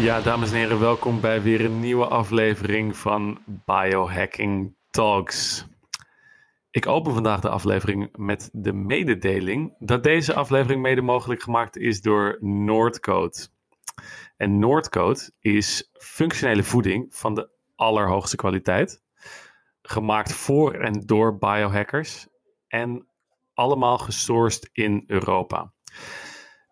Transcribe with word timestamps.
Ja, 0.00 0.20
dames 0.20 0.50
en 0.50 0.56
heren, 0.56 0.80
welkom 0.80 1.20
bij 1.20 1.42
weer 1.42 1.64
een 1.64 1.80
nieuwe 1.80 2.06
aflevering 2.06 2.96
van 2.96 3.38
Biohacking 3.44 4.74
Talks. 4.90 5.66
Ik 6.70 6.86
open 6.86 7.12
vandaag 7.12 7.40
de 7.40 7.48
aflevering 7.48 8.16
met 8.16 8.50
de 8.52 8.72
mededeling 8.72 9.74
dat 9.78 10.02
deze 10.02 10.34
aflevering 10.34 10.82
mede 10.82 11.00
mogelijk 11.00 11.42
gemaakt 11.42 11.76
is 11.76 12.00
door 12.00 12.36
Noordcode. 12.40 13.48
En 14.36 14.58
Noordcode 14.58 15.30
is 15.40 15.90
functionele 15.92 16.62
voeding 16.62 17.14
van 17.14 17.34
de 17.34 17.48
allerhoogste 17.76 18.36
kwaliteit, 18.36 19.02
gemaakt 19.82 20.32
voor 20.32 20.74
en 20.74 21.00
door 21.06 21.38
biohackers 21.38 22.26
en 22.68 23.06
allemaal 23.54 23.98
gesourced 23.98 24.68
in 24.72 25.04
Europa. 25.06 25.72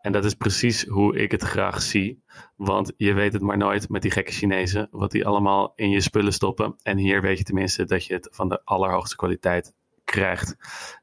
En 0.01 0.13
dat 0.13 0.25
is 0.25 0.35
precies 0.35 0.87
hoe 0.87 1.17
ik 1.17 1.31
het 1.31 1.43
graag 1.43 1.83
zie. 1.83 2.23
Want 2.57 2.93
je 2.97 3.13
weet 3.13 3.33
het 3.33 3.43
maar 3.43 3.57
nooit 3.57 3.89
met 3.89 4.03
die 4.03 4.11
gekke 4.11 4.33
Chinezen. 4.33 4.89
Wat 4.91 5.11
die 5.11 5.27
allemaal 5.27 5.73
in 5.77 5.91
je 5.91 6.01
spullen 6.01 6.33
stoppen. 6.33 6.77
En 6.83 6.97
hier 6.97 7.21
weet 7.21 7.39
je 7.39 7.45
tenminste 7.45 7.85
dat 7.85 8.05
je 8.05 8.15
het 8.15 8.29
van 8.31 8.49
de 8.49 8.61
allerhoogste 8.65 9.17
kwaliteit 9.17 9.75
krijgt. 10.05 10.57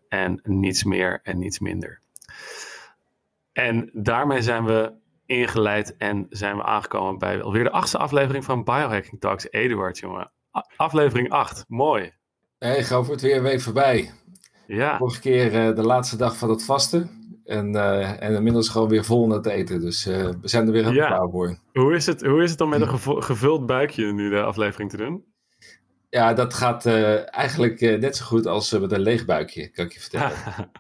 En 0.08 0.40
niets 0.44 0.84
meer 0.84 1.20
en 1.24 1.40
niets 1.40 1.60
minder. 1.60 2.02
En 3.52 3.90
daarmee 3.94 4.42
zijn 4.42 4.66
we 4.66 4.94
ingeleid 5.26 5.98
en 5.98 6.26
zijn 6.30 6.56
we 6.56 6.64
aangekomen 6.64 7.18
bij 7.18 7.42
alweer 7.42 7.64
de 7.64 7.72
achtste 7.72 7.98
aflevering 7.98 8.44
van 8.44 8.64
Biohacking 8.64 9.22
Talks. 9.22 9.52
Eduard, 9.52 10.00
jongen. 10.00 10.32
Aflevering 10.76 11.30
8. 11.30 11.66
Mooi. 11.68 12.12
Hey, 12.58 12.84
gauw 12.84 13.06
het 13.06 13.22
weer 13.22 13.38
een 13.38 13.44
week 13.44 13.62
voorbij. 13.62 14.12
Ja. 14.68 14.98
Vorige 14.98 15.20
keer 15.20 15.70
uh, 15.70 15.76
de 15.76 15.84
laatste 15.84 16.18
dag 16.18 16.38
van 16.38 16.50
het 16.50 16.66
vasten. 16.66 17.25
En, 17.46 17.74
uh, 17.76 18.22
en 18.24 18.34
inmiddels 18.36 18.70
gewoon 18.70 18.90
weer 18.90 19.04
vol 19.06 19.28
naar 19.28 19.38
het 19.38 19.46
eten. 19.46 19.82
Dus 19.82 20.08
uh, 20.08 20.30
we 20.42 20.48
zijn 20.48 20.66
er 20.66 20.72
weer 20.72 20.84
helemaal 20.84 21.10
Ja. 21.10 21.16
klaar 21.16 21.30
voor. 21.30 21.58
Hoe 21.74 21.96
is, 21.96 22.06
het, 22.06 22.22
hoe 22.22 22.44
is 22.44 22.52
het 22.52 22.62
om 22.62 22.70
met 22.70 22.82
een 22.82 22.90
gevo- 22.90 23.22
gevuld 23.22 23.66
buikje 23.66 24.14
nu 24.14 24.30
de 24.30 24.42
aflevering 24.42 24.90
te 24.90 24.98
doen? 24.98 25.24
Ja, 26.10 26.34
dat 26.34 26.54
gaat 26.54 26.86
eh, 26.86 27.36
eigenlijk 27.36 27.82
eh, 27.82 28.00
net 28.00 28.16
zo 28.16 28.26
goed 28.26 28.46
als 28.46 28.72
eh, 28.74 28.82
met 28.82 28.92
een 28.92 29.00
leeg 29.00 29.26
buikje, 29.26 29.68
kan 29.68 29.86
ik 29.86 29.92
je 29.94 30.00
vertellen. 30.00 30.32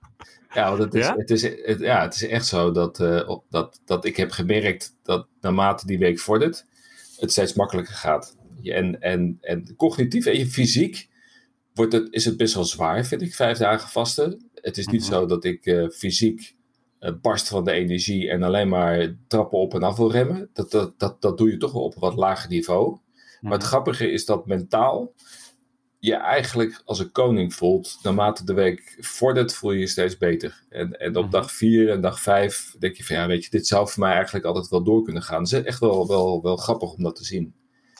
Ja, 0.54 0.68
want 0.70 0.84
het 0.84 0.94
is, 0.94 1.06
Ja? 1.06 1.16
Het, 1.16 1.30
is, 1.30 1.42
het, 1.44 1.80
ja, 1.80 2.02
het 2.02 2.14
is 2.16 2.28
echt 2.28 2.46
zo 2.46 2.72
dat, 2.72 3.00
eh, 3.00 3.30
dat, 3.50 3.82
dat 3.86 4.06
ik 4.06 4.16
heb 4.18 4.32
gemerkt 4.32 4.96
dat 5.04 5.28
naarmate 5.42 5.86
die 5.86 5.98
week 5.98 6.20
vordert, 6.20 6.66
het 7.20 7.32
steeds 7.32 7.54
makkelijker 7.54 7.94
gaat. 7.94 8.38
Je- 8.62 8.74
En, 8.74 9.02
en, 9.02 9.38
en 9.42 9.76
cognitief 9.78 10.26
en 10.26 10.38
je 10.38 10.46
fysiek 10.48 11.10
wordt 11.74 11.94
het, 11.94 12.08
is 12.14 12.26
het 12.26 12.38
best 12.38 12.54
wel 12.54 12.64
zwaar, 12.64 13.06
vind 13.06 13.22
ik, 13.22 13.34
vijf 13.36 13.58
dagen 13.58 13.90
vasten. 13.90 14.50
Het 14.62 14.78
is 14.78 14.88
niet 14.88 15.02
Mhm. 15.02 15.12
zo 15.12 15.26
dat 15.26 15.44
ik 15.44 15.66
eh, 15.66 15.90
fysiek 15.90 16.40
eh, 16.40 16.55
barst 17.22 17.48
van 17.48 17.64
de 17.64 17.72
energie 17.72 18.30
en 18.30 18.44
alleen 18.44 18.70
maar 18.70 19.16
trappen 19.28 19.60
op 19.60 19.74
en 19.74 19.84
af 19.84 19.98
wil 19.98 20.12
remmen. 20.12 20.50
Dat, 20.54 20.72
dat, 20.72 21.00
dat, 21.00 21.22
dat 21.22 21.38
doe 21.38 21.52
je 21.52 21.58
toch 21.58 21.72
wel 21.72 21.84
op 21.84 21.94
een 21.96 22.02
wat 22.02 22.16
lager 22.16 22.50
niveau. 22.50 22.98
Maar 23.42 23.52
het 23.54 23.64
grappige 23.64 24.12
is 24.12 24.26
dat 24.26 24.46
mentaal 24.46 25.14
je 26.00 26.16
eigenlijk 26.16 26.82
als 26.86 27.00
een 27.00 27.12
koning 27.12 27.54
voelt. 27.54 28.00
Naarmate 28.04 28.46
de 28.46 28.54
week 28.54 28.98
vordert, 29.00 29.54
voel 29.54 29.72
je 29.72 29.80
je 29.80 29.88
steeds 29.88 30.18
beter. 30.18 30.64
En, 30.70 31.00
en 31.00 31.16
op 31.16 31.22
Mhm. 31.24 31.32
dag 31.32 31.52
vier 31.52 31.90
en 31.90 32.02
dag 32.02 32.20
vijf 32.20 32.76
denk 32.80 32.96
je 32.96 33.04
van 33.04 33.16
ja, 33.16 33.28
weet 33.28 33.44
je, 33.44 33.50
dit 33.50 33.68
zou 33.68 33.90
voor 33.90 34.04
mij 34.04 34.14
eigenlijk 34.14 34.46
altijd 34.46 34.68
wel 34.70 34.84
door 34.84 35.04
kunnen 35.04 35.24
gaan. 35.24 35.44
Het 35.44 35.52
is 35.52 35.64
echt 35.64 35.80
wel, 35.80 36.08
wel, 36.08 36.42
wel 36.42 36.58
grappig 36.58 36.94
om 36.94 37.04
dat 37.04 37.16
te 37.16 37.24
zien. 37.26 37.54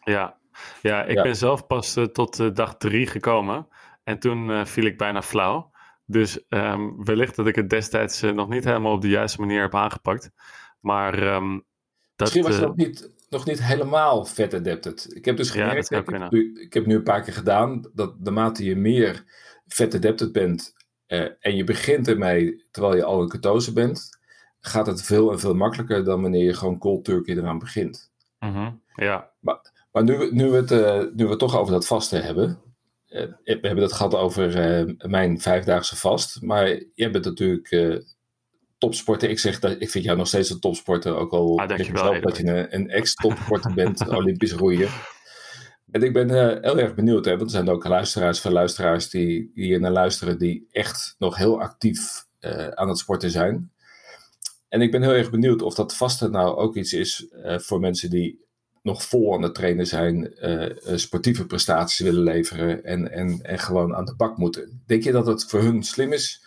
Ja, 0.04 0.38
ja 0.82 1.04
ik 1.04 1.16
Ja. 1.16 1.24
ben 1.24 1.36
zelf 1.36 1.68
pas 1.68 1.96
eh, 1.96 2.04
tot 2.04 2.40
eh, 2.40 2.50
dag 2.54 2.78
drie 2.78 3.08
gekomen. 3.08 3.68
En 4.04 4.20
toen 4.20 4.52
eh, 4.52 4.66
viel 4.66 4.86
ik 4.86 4.98
bijna 4.98 5.22
flauw. 5.22 5.72
Dus 6.06 6.48
ehm, 6.48 7.04
wellicht 7.04 7.36
dat 7.36 7.48
ik 7.48 7.56
het 7.56 7.70
destijds 7.70 8.22
eh, 8.22 8.32
nog 8.32 8.50
niet 8.50 8.64
helemaal 8.64 8.94
op 8.94 9.02
de 9.02 9.10
juiste 9.10 9.40
manier 9.40 9.62
heb 9.62 9.76
aangepakt. 9.76 10.30
Maar 10.80 11.14
ehm, 11.14 11.52
dat, 11.52 11.62
Misschien 12.18 12.44
was 12.44 12.56
je 12.56 12.62
eh, 12.62 12.68
nog 12.68 12.76
niet, 12.76 13.10
nog 13.30 13.46
niet 13.46 13.64
helemaal 13.64 14.26
vet 14.26 14.54
adapted. 14.54 15.16
Ik 15.16 15.26
heb 15.26 15.38
dus 15.38 15.50
gemerkt, 15.50 15.92
ik, 15.92 16.10
heb 16.10 16.32
nu, 16.32 16.62
ik 16.62 16.74
heb 16.74 16.86
nu 16.86 16.96
een 16.96 17.04
paar 17.04 17.22
keer 17.22 17.34
gedaan, 17.34 17.90
dat 17.94 18.20
naarmate 18.20 18.64
je 18.64 18.76
meer 18.76 19.24
vet 19.68 19.96
adapted 19.96 20.32
bent 20.32 20.74
eh, 21.06 21.28
en 21.40 21.56
je 21.56 21.64
begint 21.64 22.08
ermee 22.08 22.66
terwijl 22.72 22.96
je 22.96 23.04
al 23.04 23.22
in 23.22 23.30
ketose 23.30 23.74
bent, 23.74 24.20
gaat 24.60 24.88
het 24.88 25.02
veel 25.04 25.32
en 25.32 25.40
veel 25.40 25.54
makkelijker 25.56 26.04
dan 26.04 26.22
wanneer 26.22 26.44
je 26.44 26.54
gewoon 26.54 26.78
cold 26.78 27.06
turkey 27.06 27.36
eraan 27.38 27.60
begint. 27.60 28.12
mhm, 28.40 28.72
ja, 28.96 29.32
Maar 29.92 30.04
nu, 30.04 30.18
we- 30.18 30.30
nu, 30.32 30.50
we 30.50 30.56
het, 30.56 31.16
nu 31.16 31.24
we 31.24 31.30
het 31.30 31.40
toch 31.40 31.58
over 31.58 31.74
dat 31.74 31.88
vasten 31.88 32.24
hebben. 32.24 32.60
Eh, 33.16 33.28
we 33.44 33.68
hebben 33.68 33.84
het 33.84 33.94
gehad 33.94 34.16
over 34.16 34.60
eh, 34.60 35.10
mijn 35.10 35.42
vijfdaagse 35.42 35.96
vast. 35.96 36.42
Maar 36.42 36.68
jij 36.94 37.12
bent 37.12 37.26
natuurlijk 37.26 37.72
eh, 37.72 37.98
topsporter. 38.78 39.30
Ik 39.30 39.40
zeg 39.40 39.60
dat 39.60 39.76
ik 39.80 39.90
vind 39.90 40.04
jou 40.04 40.18
nog 40.18 40.28
steeds 40.28 40.50
een 40.50 40.60
topsporter. 40.60 41.16
Ook 41.16 41.32
al 41.32 41.60
Ah, 41.60 41.68
denk 41.68 42.24
dat 42.24 42.38
je 42.38 42.44
een, 42.44 42.76
een 42.76 42.90
ex-topsporter 42.90 43.74
bent, 43.74 44.08
Olympisch 44.20 44.54
roeien. 44.54 44.90
En 45.92 46.04
ik 46.04 46.14
ben 46.14 46.30
heel 46.30 46.80
erg 46.80 46.96
benieuwd, 46.96 47.26
hè, 47.26 47.32
want 47.32 47.44
er 47.44 47.50
zijn 47.50 47.70
ook 47.70 47.88
luisteraars 47.88 48.40
van 48.40 48.52
luisteraars 48.52 49.10
die, 49.10 49.52
die 49.54 49.66
hier 49.66 49.80
naar 49.80 49.92
luisteren, 49.92 50.38
die 50.38 50.68
echt 50.72 51.16
nog 51.18 51.38
heel 51.38 51.62
actief 51.62 52.26
aan 52.74 52.88
het 52.88 52.98
sporten 52.98 53.32
zijn. 53.32 53.72
En 54.70 54.82
ik 54.82 54.92
ben 54.92 55.02
heel 55.02 55.14
erg 55.14 55.30
benieuwd 55.30 55.62
of 55.62 55.76
dat 55.76 55.96
vasten 55.96 56.32
nou 56.32 56.56
ook 56.56 56.76
iets 56.76 56.94
is 56.94 57.28
voor 57.58 57.80
mensen 57.80 58.10
die 58.10 58.45
nog 58.86 59.04
vol 59.04 59.34
aan 59.34 59.42
het 59.42 59.56
trainen 59.56 59.88
zijn, 59.88 60.36
eh, 60.36 60.92
eh, 60.92 60.98
sportieve 60.98 61.46
prestaties 61.46 62.00
willen 62.00 62.24
leveren 62.24 62.84
en, 62.84 63.12
en, 63.12 63.40
en 63.42 63.60
gewoon 63.60 63.96
aan 63.96 64.06
de 64.06 64.16
bak 64.16 64.38
moeten. 64.38 64.84
Denk 64.86 65.04
je 65.04 65.12
dat 65.12 65.26
het 65.26 65.46
voor 65.46 65.60
hun 65.62 65.84
slim 65.84 66.14
is 66.14 66.44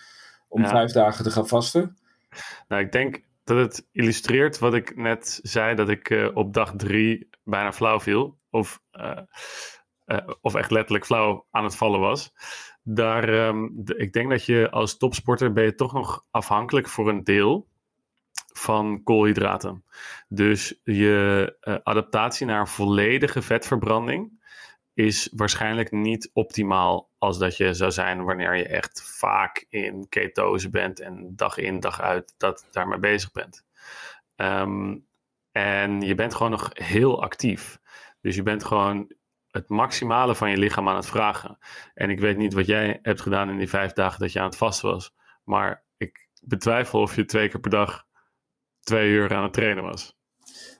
om 0.48 0.62
Ja. 0.62 0.68
vijf 0.68 0.92
dagen 0.92 1.24
te 1.24 1.30
gaan 1.30 1.48
vasten? 1.48 1.96
nou 2.68 2.82
ik 2.82 2.92
denk 2.92 3.22
dat 3.44 3.56
het 3.58 3.86
illustreert 3.92 4.58
wat 4.58 4.74
ik 4.74 4.96
net 4.96 5.40
zei, 5.42 5.74
dat 5.74 5.88
ik 5.88 6.10
eh, 6.10 6.28
op 6.34 6.54
dag 6.54 6.72
drie 6.76 7.28
bijna 7.44 7.72
flauw 7.72 8.00
viel. 8.00 8.36
Of, 8.50 8.80
of 10.40 10.54
echt 10.54 10.70
letterlijk 10.70 11.06
flauw 11.06 11.46
aan 11.50 11.64
het 11.64 11.76
vallen 11.76 12.00
was. 12.00 12.32
Daar, 12.82 13.28
ehm, 13.28 13.64
ik 13.84 14.12
denk 14.12 14.30
dat 14.30 14.44
je 14.44 14.70
als 14.70 14.96
topsporter 14.96 15.52
ben 15.52 15.64
je 15.64 15.74
toch 15.74 15.92
nog 15.92 16.24
afhankelijk 16.30 16.88
voor 16.88 17.08
een 17.08 17.24
deel 17.24 17.67
van 18.52 19.02
koolhydraten. 19.04 19.84
Dus 20.28 20.80
je 20.84 21.56
eh, 21.60 21.76
adaptatie 21.82 22.46
naar 22.46 22.68
volledige 22.68 23.42
vetverbranding 23.42 24.38
is 24.94 25.32
waarschijnlijk 25.36 25.90
niet 25.90 26.30
optimaal 26.32 27.10
als 27.18 27.38
dat 27.38 27.56
je 27.56 27.74
zou 27.74 27.90
zijn 27.90 28.24
wanneer 28.24 28.56
je 28.56 28.66
echt 28.66 29.02
vaak 29.02 29.66
in 29.68 30.06
ketose 30.08 30.70
bent 30.70 31.00
en 31.00 31.32
dag 31.36 31.56
in 31.56 31.80
dag 31.80 32.00
uit 32.00 32.34
dat 32.36 32.66
daarmee 32.70 32.98
bezig 32.98 33.32
bent. 33.32 33.64
Ehm, 34.36 34.96
en 35.52 36.00
je 36.00 36.14
bent 36.14 36.34
gewoon 36.34 36.50
nog 36.50 36.70
heel 36.72 37.22
actief. 37.22 37.78
Dus 38.20 38.34
je 38.34 38.42
bent 38.42 38.64
gewoon 38.64 39.12
het 39.50 39.68
maximale 39.68 40.34
van 40.34 40.50
je 40.50 40.58
lichaam 40.58 40.88
aan 40.88 40.96
het 40.96 41.06
vragen. 41.06 41.58
En 41.94 42.10
ik 42.10 42.20
weet 42.20 42.36
niet 42.36 42.52
wat 42.52 42.66
jij 42.66 42.98
hebt 43.02 43.20
gedaan 43.20 43.50
in 43.50 43.58
die 43.58 43.68
vijf 43.68 43.92
dagen 43.92 44.20
dat 44.20 44.32
je 44.32 44.38
aan 44.38 44.46
het 44.46 44.56
vasten 44.56 44.90
was. 44.90 45.14
Maar 45.44 45.84
ik 45.96 46.28
betwijfel 46.40 47.00
of 47.00 47.16
je 47.16 47.24
twee 47.24 47.48
keer 47.48 47.60
per 47.60 47.70
dag 47.70 48.06
twee 48.82 49.10
uur 49.10 49.34
aan 49.34 49.42
het 49.42 49.52
trainen 49.52 49.84
was. 49.84 50.16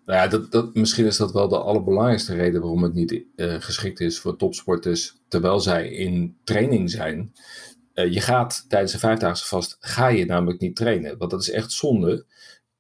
Nou 0.04 0.19
ja, 0.20 0.28
dat, 0.28 0.53
dat, 0.53 0.75
misschien 0.75 1.06
is 1.06 1.16
dat 1.16 1.32
wel 1.32 1.48
de 1.48 1.59
allerbelangrijkste 1.59 2.34
reden 2.34 2.60
waarom 2.60 2.82
het 2.82 2.94
niet 2.94 3.25
eh, 3.36 3.54
geschikt 3.59 4.00
is 4.00 4.19
voor 4.20 4.36
topsporters 4.36 5.14
terwijl 5.28 5.60
zij 5.60 5.88
in 5.88 6.37
training 6.44 6.91
zijn. 6.91 7.32
Eh, 7.92 8.12
je 8.12 8.20
gaat 8.20 8.64
tijdens 8.69 8.92
een 8.92 8.98
vijfdaagse 8.98 9.47
vast, 9.47 9.76
ga 9.81 10.08
je 10.08 10.25
namelijk 10.25 10.61
niet 10.61 10.76
trainen. 10.76 11.19
Want 11.19 11.31
dat 11.31 11.40
is 11.43 11.50
echt 11.50 11.72
zonde, 11.72 12.26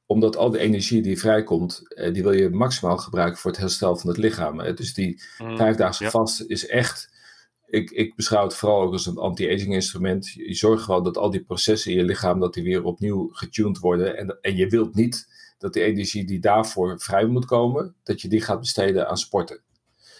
omdat 0.06 0.36
al 0.36 0.50
die 0.50 0.60
energie 0.60 1.02
die 1.02 1.18
vrijkomt, 1.18 1.82
eh, 1.94 2.12
die 2.12 2.22
wil 2.22 2.32
je 2.32 2.50
maximaal 2.50 2.96
gebruiken 2.96 3.38
voor 3.38 3.50
het 3.50 3.60
herstel 3.60 3.96
van 3.96 4.08
het 4.08 4.18
lichaam. 4.18 4.58
hè. 4.58 4.74
Dus 4.74 4.94
die 4.94 5.22
Mm, 5.38 5.56
vijfdaagse 5.56 6.04
ja. 6.04 6.10
vast 6.10 6.40
is 6.46 6.66
echt, 6.66 7.08
ik, 7.70 7.90
ik 7.90 8.14
beschouw 8.14 8.44
het 8.44 8.54
vooral 8.54 8.82
ook 8.82 8.92
als 8.92 9.06
een 9.06 9.18
anti-aging 9.18 9.74
instrument. 9.74 10.28
Je 10.28 10.54
zorgt 10.54 10.84
gewoon 10.84 11.04
dat 11.04 11.16
al 11.16 11.30
die 11.30 11.44
processen 11.44 11.90
in 11.90 11.96
je 11.96 12.04
lichaam, 12.04 12.40
dat 12.40 12.54
die 12.54 12.62
weer 12.62 12.84
opnieuw 12.84 13.28
getuned 13.32 13.78
worden. 13.78 14.16
En, 14.16 14.38
en 14.40 14.56
je 14.56 14.68
wilt 14.68 14.94
niet 14.94 15.28
dat 15.58 15.72
die 15.72 15.82
energie 15.82 16.24
die 16.24 16.40
daarvoor 16.40 17.00
vrij 17.00 17.26
moet 17.26 17.44
komen, 17.44 17.94
dat 18.02 18.20
je 18.20 18.28
die 18.28 18.40
gaat 18.40 18.60
besteden 18.60 19.08
aan 19.08 19.18
sporten. 19.18 19.60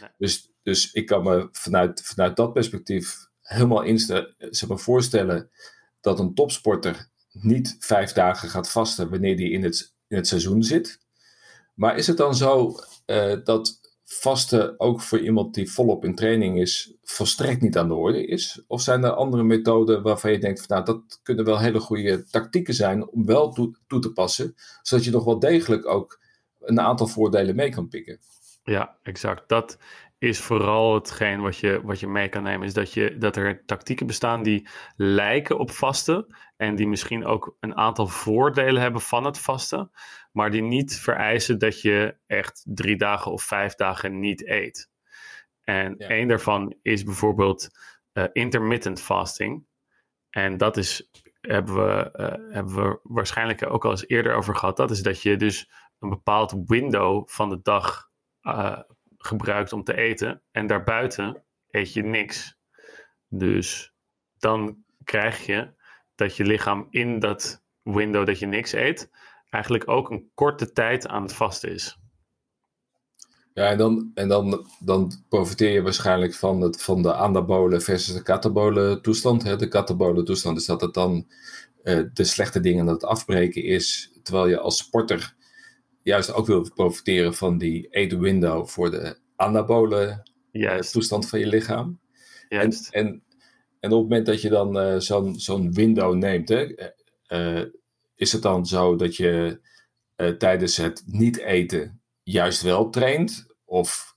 Nee. 0.00 0.10
Dus, 0.18 0.50
dus 0.62 0.92
ik 0.92 1.06
kan 1.06 1.22
me 1.22 1.48
vanuit, 1.52 2.02
vanuit 2.02 2.36
dat 2.36 2.52
perspectief 2.52 3.16
helemaal 3.40 3.82
instellen, 3.82 4.34
zeg 4.38 4.68
maar 4.68 4.78
voorstellen 4.78 5.50
dat 6.00 6.18
een 6.18 6.34
topsporter 6.34 7.08
niet 7.32 7.76
vijf 7.78 8.12
dagen 8.12 8.48
gaat 8.48 8.70
vasten 8.70 9.10
wanneer 9.10 9.36
die 9.36 9.50
in 9.50 9.64
het, 9.64 9.94
in 10.08 10.16
het 10.16 10.26
seizoen 10.26 10.62
zit. 10.62 10.98
Maar 11.74 11.96
is 11.96 12.06
het 12.06 12.16
dan 12.16 12.34
zo 12.34 12.78
eh, 13.04 13.36
dat 13.44 13.77
vasten 14.10 14.80
ook 14.80 15.00
voor 15.00 15.18
iemand 15.18 15.54
die 15.54 15.70
volop 15.70 16.04
in 16.04 16.14
training 16.14 16.60
is, 16.60 16.94
volstrekt 17.02 17.60
niet 17.60 17.78
aan 17.78 17.88
de 17.88 17.94
orde 17.94 18.26
is? 18.26 18.64
Of 18.66 18.80
zijn 18.80 19.04
er 19.04 19.10
andere 19.10 19.42
methoden 19.42 20.02
waarvan 20.02 20.32
je 20.32 20.38
denkt, 20.38 20.66
van, 20.66 20.76
nou, 20.76 20.84
dat 20.84 21.20
kunnen 21.22 21.44
wel 21.44 21.58
hele 21.58 21.80
goede 21.80 22.24
tactieken 22.24 22.74
zijn 22.74 23.08
om 23.08 23.26
wel 23.26 23.52
toe, 23.52 23.74
toe 23.86 24.00
te 24.00 24.12
passen, 24.12 24.54
zodat 24.82 25.04
je 25.04 25.10
nog 25.10 25.24
wel 25.24 25.38
degelijk 25.38 25.86
ook 25.86 26.20
een 26.60 26.80
aantal 26.80 27.06
voordelen 27.06 27.56
mee 27.56 27.70
kan 27.70 27.88
pikken? 27.88 28.18
Ja, 28.68 28.98
exact. 29.02 29.48
Dat 29.48 29.78
is 30.18 30.40
vooral 30.40 30.94
hetgeen 30.94 31.40
wat 31.40 31.58
je, 31.58 31.80
wat 31.82 32.00
je 32.00 32.06
mee 32.06 32.28
kan 32.28 32.42
nemen. 32.42 32.66
Is 32.66 32.74
dat, 32.74 32.92
je, 32.92 33.18
dat 33.18 33.36
er 33.36 33.64
tactieken 33.64 34.06
bestaan 34.06 34.42
die 34.42 34.68
lijken 34.96 35.58
op 35.58 35.70
vasten. 35.70 36.36
En 36.56 36.74
die 36.74 36.88
misschien 36.88 37.24
ook 37.24 37.56
een 37.60 37.76
aantal 37.76 38.06
voordelen 38.06 38.82
hebben 38.82 39.00
van 39.00 39.24
het 39.24 39.38
vasten. 39.38 39.90
Maar 40.32 40.50
die 40.50 40.62
niet 40.62 41.00
vereisen 41.00 41.58
dat 41.58 41.80
je 41.82 42.16
echt 42.26 42.62
drie 42.64 42.96
dagen 42.96 43.32
of 43.32 43.42
vijf 43.42 43.74
dagen 43.74 44.18
niet 44.18 44.46
eet. 44.46 44.90
En 45.62 45.94
ja. 45.98 46.08
één 46.08 46.28
daarvan 46.28 46.76
is 46.82 47.04
bijvoorbeeld 47.04 47.68
uh, 48.12 48.24
intermittent 48.32 49.00
fasting. 49.00 49.66
En 50.30 50.56
dat 50.56 50.76
is, 50.76 51.10
hebben 51.40 51.74
we, 51.74 52.10
uh, 52.16 52.54
hebben 52.54 52.74
we 52.74 53.00
waarschijnlijk 53.02 53.70
ook 53.70 53.84
al 53.84 53.90
eens 53.90 54.08
eerder 54.08 54.34
over 54.34 54.56
gehad. 54.56 54.76
Dat 54.76 54.90
is 54.90 55.02
dat 55.02 55.22
je 55.22 55.36
dus 55.36 55.70
een 55.98 56.08
bepaald 56.08 56.54
window 56.66 57.28
van 57.28 57.48
de 57.48 57.60
dag 57.62 58.07
uh, 58.48 58.78
gebruikt 59.18 59.72
om 59.72 59.84
te 59.84 59.96
eten. 59.96 60.42
En 60.50 60.66
daarbuiten 60.66 61.42
eet 61.70 61.92
je 61.92 62.02
niks. 62.02 62.58
Dus 63.28 63.94
dan 64.38 64.84
krijg 65.04 65.46
je 65.46 65.70
dat 66.14 66.36
je 66.36 66.44
lichaam 66.44 66.86
in 66.90 67.18
dat 67.18 67.62
window 67.82 68.26
dat 68.26 68.38
je 68.38 68.46
niks 68.46 68.72
eet, 68.72 69.10
eigenlijk 69.50 69.88
ook 69.88 70.10
een 70.10 70.30
korte 70.34 70.72
tijd 70.72 71.06
aan 71.06 71.22
het 71.22 71.32
vasten 71.32 71.72
is. 71.72 71.98
Ja, 73.54 73.70
en 73.70 73.78
dan, 73.78 74.10
en 74.14 74.28
dan, 74.28 74.66
dan 74.78 75.12
profiteer 75.28 75.70
je 75.72 75.82
waarschijnlijk 75.82 76.34
van, 76.34 76.60
het, 76.60 76.82
van 76.82 77.02
de 77.02 77.14
anabole 77.14 77.80
versus 77.80 78.14
de 78.14 78.22
katabole 78.22 79.00
toestand. 79.00 79.42
Hè? 79.42 79.56
De 79.56 79.68
katabole 79.68 80.22
toestand 80.22 80.58
is 80.58 80.66
dat 80.66 80.80
het 80.80 80.94
dan 80.94 81.26
uh, 81.82 82.04
de 82.12 82.24
slechte 82.24 82.60
dingen 82.60 82.88
aan 82.88 82.94
het 82.94 83.04
afbreken 83.04 83.62
is, 83.62 84.12
terwijl 84.22 84.48
je 84.48 84.58
als 84.58 84.78
sporter 84.78 85.34
juist 86.08 86.32
ook 86.32 86.46
wil 86.46 86.70
profiteren 86.74 87.34
van 87.34 87.58
die 87.58 87.88
eat 87.90 88.12
window 88.12 88.66
voor 88.66 88.90
de 88.90 89.18
anabole 89.36 90.22
juist. 90.50 90.92
toestand 90.92 91.28
van 91.28 91.38
je 91.38 91.46
lichaam. 91.46 92.00
Juist. 92.48 92.88
En, 92.90 93.06
en, 93.06 93.22
en 93.80 93.92
op 93.92 94.00
het 94.00 94.08
moment 94.08 94.26
dat 94.26 94.40
je 94.40 94.48
dan 94.48 94.76
uh, 94.76 94.98
zo'n 94.98 95.38
zo'n 95.38 95.72
window 95.72 96.14
neemt, 96.14 96.48
hè, 96.48 96.66
uh, 97.28 97.64
is 98.14 98.32
het 98.32 98.42
dan 98.42 98.66
zo 98.66 98.96
dat 98.96 99.16
je 99.16 99.60
tijdens 100.38 100.76
het 100.76 101.02
niet 101.06 101.38
eten 101.38 102.00
juist 102.22 102.62
wel 102.62 102.90
traint? 102.90 103.46
Of, 103.64 104.16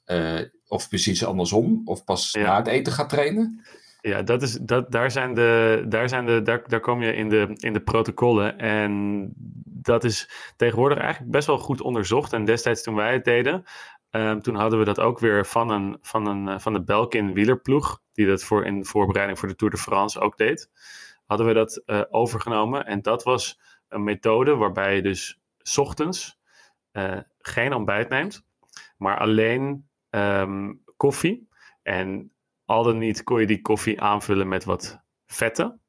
of 0.67 0.89
precies 0.89 1.25
andersom? 1.25 1.81
Of 1.85 2.03
pas 2.03 2.33
na 2.33 2.57
het 2.57 2.67
eten 2.67 2.93
gaat 2.93 3.09
trainen? 3.09 3.61
Ja, 4.01 4.21
dat 4.21 4.41
is, 4.41 4.57
dat, 4.61 4.91
daar, 4.91 5.11
zijn 5.11 5.33
de, 5.33 5.85
daar, 5.88 6.09
zijn 6.09 6.25
de, 6.25 6.41
daar, 6.41 6.63
daar 6.67 6.79
kom 6.79 7.01
je 7.01 7.13
in 7.13 7.29
de, 7.29 7.47
in 7.55 7.73
de 7.73 7.79
protocollen. 7.79 8.57
En 8.59 9.33
dat 9.81 10.03
is 10.03 10.29
tegenwoordig 10.55 10.97
eigenlijk 10.97 11.31
best 11.31 11.47
wel 11.47 11.57
goed 11.57 11.81
onderzocht. 11.81 12.33
En 12.33 12.45
destijds 12.45 12.83
toen 12.83 12.95
wij 12.95 13.13
het 13.13 13.23
deden, 13.23 13.63
um, 14.11 14.41
toen 14.41 14.55
hadden 14.55 14.79
we 14.79 14.85
dat 14.85 14.99
ook 14.99 15.19
weer 15.19 15.45
van, 15.45 15.69
een, 15.69 15.97
van, 16.01 16.27
een, 16.27 16.47
eh, 16.47 16.59
van 16.59 16.73
de 16.73 16.83
Belkin 16.83 17.33
wielerploeg, 17.33 18.01
die 18.13 18.27
dat 18.27 18.43
voor 18.43 18.65
in 18.65 18.85
voorbereiding 18.85 19.39
voor 19.39 19.47
de 19.47 19.55
Tour 19.55 19.73
de 19.73 19.79
France 19.79 20.19
ook 20.19 20.37
deed. 20.37 20.69
Hadden 21.25 21.47
we 21.47 21.53
dat 21.53 21.81
uh, 21.85 22.01
overgenomen. 22.09 22.85
En 22.85 23.01
dat 23.01 23.23
was 23.23 23.59
een 23.87 24.03
methode 24.03 24.55
waarbij 24.55 24.95
je 24.95 25.01
dus 25.01 25.39
ochtends 25.75 26.39
uh, 26.93 27.17
geen 27.39 27.73
ontbijt 27.73 28.09
neemt, 28.09 28.45
maar 28.97 29.19
alleen 29.19 29.89
um, 30.09 30.83
koffie. 30.97 31.49
En 31.83 32.31
al 32.65 32.83
dan 32.83 32.97
niet 32.97 33.23
kon 33.23 33.39
je 33.39 33.47
die 33.47 33.61
koffie 33.61 34.01
aanvullen 34.01 34.47
met 34.47 34.63
wat 34.63 35.03
vetten. 35.25 35.81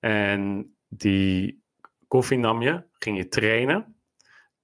En 0.00 0.72
die 0.88 1.62
koffie 2.08 2.38
nam 2.38 2.62
je, 2.62 2.87
ging 2.98 3.16
je 3.16 3.28
trainen, 3.28 3.96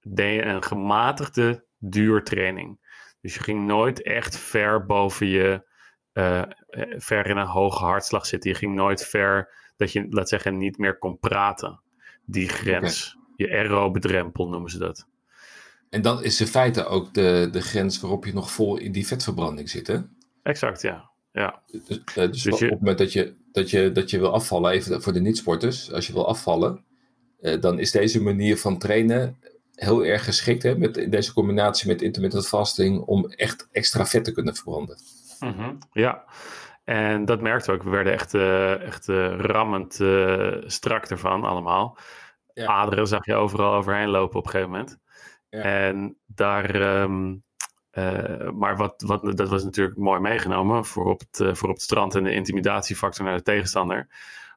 deed 0.01 0.35
je 0.35 0.43
een 0.43 0.63
gematigde 0.63 1.65
duurtraining. 1.77 2.79
Dus 3.21 3.33
je 3.33 3.39
ging 3.39 3.65
nooit 3.65 4.01
echt 4.01 4.37
ver 4.37 4.85
boven 4.85 5.27
je, 5.27 5.67
uh, 6.13 6.43
ver 6.97 7.27
in 7.27 7.37
een 7.37 7.47
hoge 7.47 7.83
hartslag 7.83 8.25
zitten. 8.25 8.49
Je 8.49 8.55
ging 8.55 8.75
nooit 8.75 9.05
ver 9.05 9.49
dat 9.77 9.91
je, 9.91 10.07
laat 10.09 10.29
zeggen, 10.29 10.57
niet 10.57 10.77
meer 10.77 10.97
kon 10.97 11.19
praten. 11.19 11.81
Die 12.25 12.49
grens, 12.49 13.15
okay. 13.15 13.47
je 13.47 13.55
aerobe 13.55 13.99
drempel 13.99 14.47
noemen 14.47 14.69
ze 14.69 14.77
dat. 14.77 15.07
En 15.89 16.01
dan 16.01 16.23
is 16.23 16.41
in 16.41 16.47
feite 16.47 16.85
ook 16.85 17.13
de, 17.13 17.47
de 17.51 17.61
grens 17.61 17.99
waarop 17.99 18.25
je 18.25 18.33
nog 18.33 18.51
vol 18.51 18.77
in 18.77 18.91
die 18.91 19.07
vetverbranding 19.07 19.69
zit, 19.69 19.87
hè? 19.87 19.97
Exact, 20.43 20.81
ja. 20.81 21.11
ja. 21.31 21.61
Dus, 21.67 21.81
uh, 21.89 22.15
dus, 22.15 22.41
dus 22.41 22.53
op 22.53 22.59
het 22.59 22.79
moment 22.79 22.97
dat 22.97 23.13
je, 23.13 23.35
dat, 23.51 23.69
je, 23.69 23.91
dat 23.91 24.09
je 24.09 24.19
wil 24.19 24.33
afvallen, 24.33 24.71
even 24.71 25.01
voor 25.01 25.13
de 25.13 25.21
niet-sporters, 25.21 25.91
als 25.91 26.07
je 26.07 26.13
wil 26.13 26.27
afvallen, 26.27 26.84
dan 27.59 27.79
is 27.79 27.91
deze 27.91 28.21
manier 28.21 28.57
van 28.57 28.77
trainen 28.77 29.37
heel 29.75 30.05
erg 30.05 30.23
geschikt, 30.23 30.63
hè, 30.63 30.77
met, 30.77 31.11
deze 31.11 31.33
combinatie 31.33 31.87
met 31.87 32.01
intermittent 32.01 32.47
fasting, 32.47 33.01
om 33.01 33.25
echt 33.29 33.67
extra 33.71 34.05
vet 34.05 34.23
te 34.23 34.31
kunnen 34.31 34.55
verbranden. 34.55 34.97
Mm 35.39 35.51
-hmm. 35.51 35.77
Ja, 35.91 36.23
en 36.83 37.25
dat 37.25 37.41
merkten 37.41 37.71
we 37.71 37.77
ook. 37.77 37.83
We 37.83 37.89
werden 37.89 38.13
echt, 38.13 38.33
uh, 38.33 38.81
echt 38.81 39.07
rammend 39.37 39.93
strak 40.65 41.05
ervan 41.05 41.43
allemaal. 41.43 41.97
Ja. 42.53 42.65
Aderen 42.65 43.07
zag 43.07 43.25
je 43.25 43.35
overal 43.35 43.73
overheen 43.73 44.09
lopen 44.09 44.39
op 44.39 44.45
een 44.45 44.51
gegeven 44.51 44.71
moment. 44.71 44.97
Ja. 45.49 45.61
En 45.61 46.17
daar, 46.25 46.75
um, 47.01 47.43
uh, 47.91 48.49
maar 48.49 48.77
wat, 48.77 49.01
wat, 49.05 49.37
dat 49.37 49.49
was 49.49 49.63
natuurlijk 49.63 49.97
mooi 49.97 50.19
meegenomen 50.19 50.85
voor 50.85 51.05
op, 51.05 51.19
het, 51.19 51.57
voor 51.57 51.69
op 51.69 51.75
het 51.75 51.83
strand 51.83 52.15
en 52.15 52.23
de 52.23 52.33
intimidatiefactor 52.33 53.25
naar 53.25 53.37
de 53.37 53.43
tegenstander. 53.43 54.07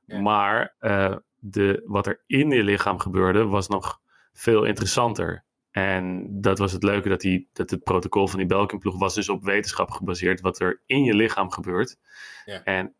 Ja. 0.07 0.21
Maar 0.21 0.75
de, 1.39 1.83
wat 1.85 2.07
er 2.07 2.23
in 2.27 2.51
je 2.51 2.63
lichaam 2.63 2.99
gebeurde 2.99 3.45
was 3.45 3.69
nog 3.69 4.01
veel 4.33 4.65
interessanter. 4.65 5.45
En 5.71 6.27
dat 6.41 6.59
was 6.59 6.73
het 6.73 6.83
leuke 6.83 7.09
dat, 7.09 7.21
die, 7.21 7.49
dat 7.53 7.71
het 7.71 7.83
protocol 7.83 8.29
van 8.29 8.39
die 8.39 8.49
Belkin-ploeg 8.49 8.99
was 8.99 9.15
dus 9.15 9.29
op 9.29 9.45
wetenschap 9.45 9.91
gebaseerd, 9.91 10.41
wat 10.41 10.61
er 10.61 10.83
in 10.87 11.05
je 11.05 11.15
lichaam 11.15 11.51
gebeurt. 11.51 11.99
Ja. 12.45 12.63
En 12.65 12.95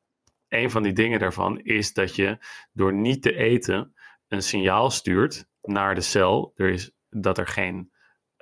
een 0.49 0.71
van 0.71 0.83
die 0.83 0.93
dingen 0.93 1.19
daarvan 1.19 1.61
is 1.61 1.93
dat 1.93 2.17
je 2.17 2.39
door 2.73 2.93
niet 2.93 3.23
te 3.23 3.37
eten 3.37 3.95
een 4.29 4.43
signaal 4.43 4.91
stuurt 4.91 5.49
naar 5.63 5.95
de 5.95 6.01
cel. 6.01 6.53
Er 6.57 6.69
is 6.69 6.91
dat 7.11 7.39
er 7.39 7.47
geen 7.47 7.91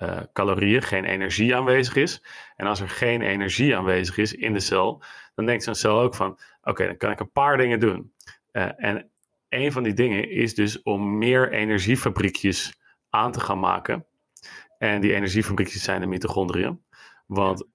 uh, 0.02 0.20
calorieën, 0.32 0.82
geen 0.82 1.04
energie 1.04 1.56
aanwezig 1.56 1.96
is. 1.96 2.22
En 2.56 2.66
als 2.66 2.81
er 2.81 2.88
geen 2.88 3.22
energie 3.22 3.76
aanwezig 3.76 4.16
is 4.16 4.34
in 4.34 4.52
de 4.52 4.60
cel, 4.60 5.02
dan 5.34 5.46
denkt 5.46 5.62
zo'n 5.64 5.75
cel 5.75 6.00
ook 6.00 6.14
van: 6.14 6.38
oké, 6.62 6.87
dan 6.87 6.96
kan 6.96 7.10
ik 7.10 7.20
een 7.20 7.32
paar 7.32 7.56
dingen 7.56 7.81
doen. 7.81 8.12
Uh, 8.52 8.84
en 8.84 9.10
een 9.48 9.72
van 9.72 9.82
die 9.82 9.94
dingen 9.94 10.31
is 10.31 10.54
dus 10.54 10.82
om 10.82 11.18
meer 11.18 11.52
energiefabriekjes 11.52 12.80
aan 13.11 13.32
te 13.32 13.40
gaan 13.40 13.59
maken. 13.59 14.06
En 14.78 15.00
die 15.00 15.14
energiefabriekjes 15.14 15.82
zijn 15.82 16.00
de 16.00 16.06
mitochondriën. 16.06 16.85
Want 17.26 17.68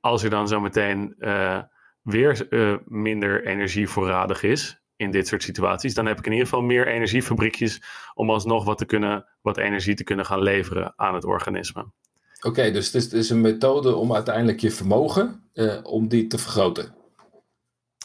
als 0.00 0.22
er 0.22 0.30
dan 0.30 0.48
zometeen 0.48 1.14
uh, 1.18 1.62
weer 2.02 2.46
minder 2.84 3.46
energie 3.46 3.88
voorradig 3.88 4.42
is, 4.42 4.80
in 4.96 5.10
dit 5.10 5.28
soort 5.28 5.42
situaties, 5.42 5.94
dan 5.94 6.06
heb 6.06 6.18
ik 6.18 6.26
in 6.26 6.32
ieder 6.32 6.46
geval 6.46 6.62
meer 6.62 6.86
energiefabriekjes 6.86 7.82
om 8.14 8.30
alsnog 8.30 8.64
wat, 8.64 8.78
te 8.78 8.84
kunnen, 8.84 9.26
wat 9.42 9.56
energie 9.56 9.94
te 9.94 10.04
kunnen 10.04 10.26
gaan 10.26 10.42
leveren 10.42 10.92
aan 10.96 11.14
het 11.14 11.24
organisme. 11.24 11.86
Oké, 12.40 12.70
dus 12.70 12.92
het 12.92 13.12
is, 13.12 13.30
een 13.30 13.40
methode 13.40 13.94
om 13.94 14.14
uiteindelijk 14.14 14.60
je 14.60 14.70
vermogen, 14.70 15.50
uh, 15.54 15.78
om 15.82 16.08
die 16.08 16.26
te 16.26 16.38
vergroten. 16.38 16.94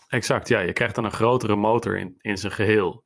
Exact, 0.08 0.48
ja. 0.48 0.60
Je 0.60 0.74
krijgt 0.74 0.96
dan 0.96 1.06
een 1.06 1.12
grotere 1.12 1.56
motor 1.56 1.98
in, 1.98 2.16
in 2.22 2.38
zijn 2.38 2.52
geheel. 2.52 3.04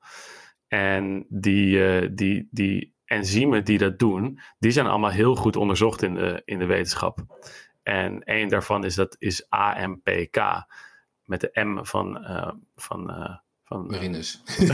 En 0.67 1.25
die, 1.29 2.01
uh, 2.01 2.09
die, 2.11 2.47
die 2.51 2.95
enzymen 3.05 3.65
die 3.65 3.77
dat 3.77 3.99
doen, 3.99 4.39
die 4.59 4.71
zijn 4.71 4.87
allemaal 4.87 5.09
heel 5.09 5.35
goed 5.35 5.55
onderzocht 5.55 6.01
in 6.01 6.13
de, 6.13 6.41
in 6.45 6.59
de 6.59 6.65
wetenschap. 6.65 7.19
En 7.83 8.21
een 8.23 8.47
daarvan 8.47 8.83
is, 8.83 8.95
dat 8.95 9.15
is 9.19 9.49
AMPK, 9.49 10.37
met 11.23 11.41
de 11.41 11.49
M 11.53 11.85
van, 11.85 12.17
uh, 12.17 12.51
van 12.75 13.11
van, 13.69 13.85
Marinus. 13.87 14.41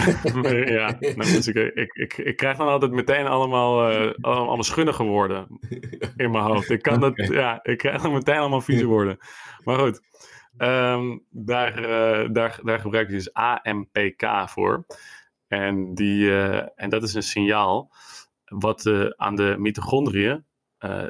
ja, 0.65 0.97
nou, 0.99 1.15
dus 1.15 1.47
ik, 1.47 1.55
ik, 1.55 1.93
ik, 1.93 2.17
ik, 2.17 2.35
krijg 2.37 2.57
dan 2.57 2.67
altijd 2.67 2.91
meteen 2.91 3.27
allemaal, 3.27 3.91
uh, 3.91 4.13
allemaal 4.21 4.63
schunnige 4.63 5.03
woorden 5.03 5.47
in 6.15 6.31
mijn 6.31 6.43
hoofd. 6.43 6.69
Ik, 6.69 6.81
kan 6.81 6.99
dat, 6.99 7.13
ja, 7.41 7.59
ik 7.63 7.77
krijg 7.77 8.01
dan 8.01 8.13
meteen 8.13 8.37
allemaal 8.37 8.61
vieze 8.61 8.85
woorden. 8.85 9.17
Maar 9.63 9.79
goed, 9.79 10.01
um, 10.57 11.25
daar, 11.29 11.79
uh, 11.79 12.29
daar, 12.33 12.59
daar 12.63 12.79
gebruik 12.79 13.09
ik 13.09 13.13
dus 13.13 13.33
AMPK 13.33 14.49
voor. 14.49 14.85
En, 15.47 15.93
die, 15.93 16.25
uh, 16.25 16.61
en 16.75 16.89
dat 16.89 17.03
is 17.03 17.13
een 17.13 17.23
signaal 17.23 17.91
wat 18.45 18.87
aan 19.15 19.35
de 19.35 19.55
mitochondriën, 19.57 20.45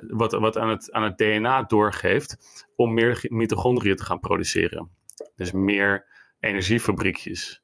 wat, 0.07 0.31
wat 0.31 0.57
aan, 0.57 0.69
het, 0.69 0.91
aan 0.91 1.03
het 1.03 1.17
DNA 1.17 1.63
doorgeeft 1.63 2.37
om 2.75 2.93
meer 2.93 3.25
mitochondriën 3.29 3.95
te 3.95 4.03
gaan 4.03 4.19
produceren. 4.19 4.91
Dus 5.35 5.51
meer 5.51 6.05
energiefabriekjes. 6.39 7.63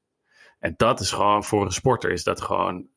En 0.60 0.74
dat 0.78 1.00
is 1.00 1.12
gewoon 1.12 1.44
voor 1.44 1.66
een 1.66 1.72
sporter 1.72 2.12
is 2.12 2.24
dat 2.24 2.42
gewoon 2.42 2.88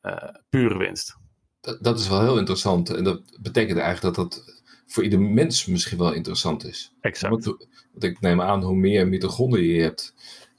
pure 0.49 0.77
winst. 0.77 1.17
Dat, 1.61 1.83
dat, 1.83 1.99
is 1.99 2.07
wel 2.07 2.21
heel 2.21 2.37
interessant. 2.37 2.89
En 2.89 3.03
dat 3.03 3.37
betekent 3.41 3.79
eigenlijk 3.79 4.15
dat 4.15 4.29
dat 4.29 4.63
voor 4.85 5.03
ieder 5.03 5.21
mens 5.21 5.65
misschien 5.65 5.97
wel 5.97 6.13
interessant 6.13 6.65
is. 6.65 6.93
Exact. 7.01 7.33
Want, 7.33 7.45
want 7.91 8.03
ik 8.03 8.19
neem 8.19 8.41
aan, 8.41 8.63
hoe 8.63 8.75
meer 8.75 9.07
mitochondriën 9.07 9.75
je 9.75 9.81
hebt, 9.81 10.13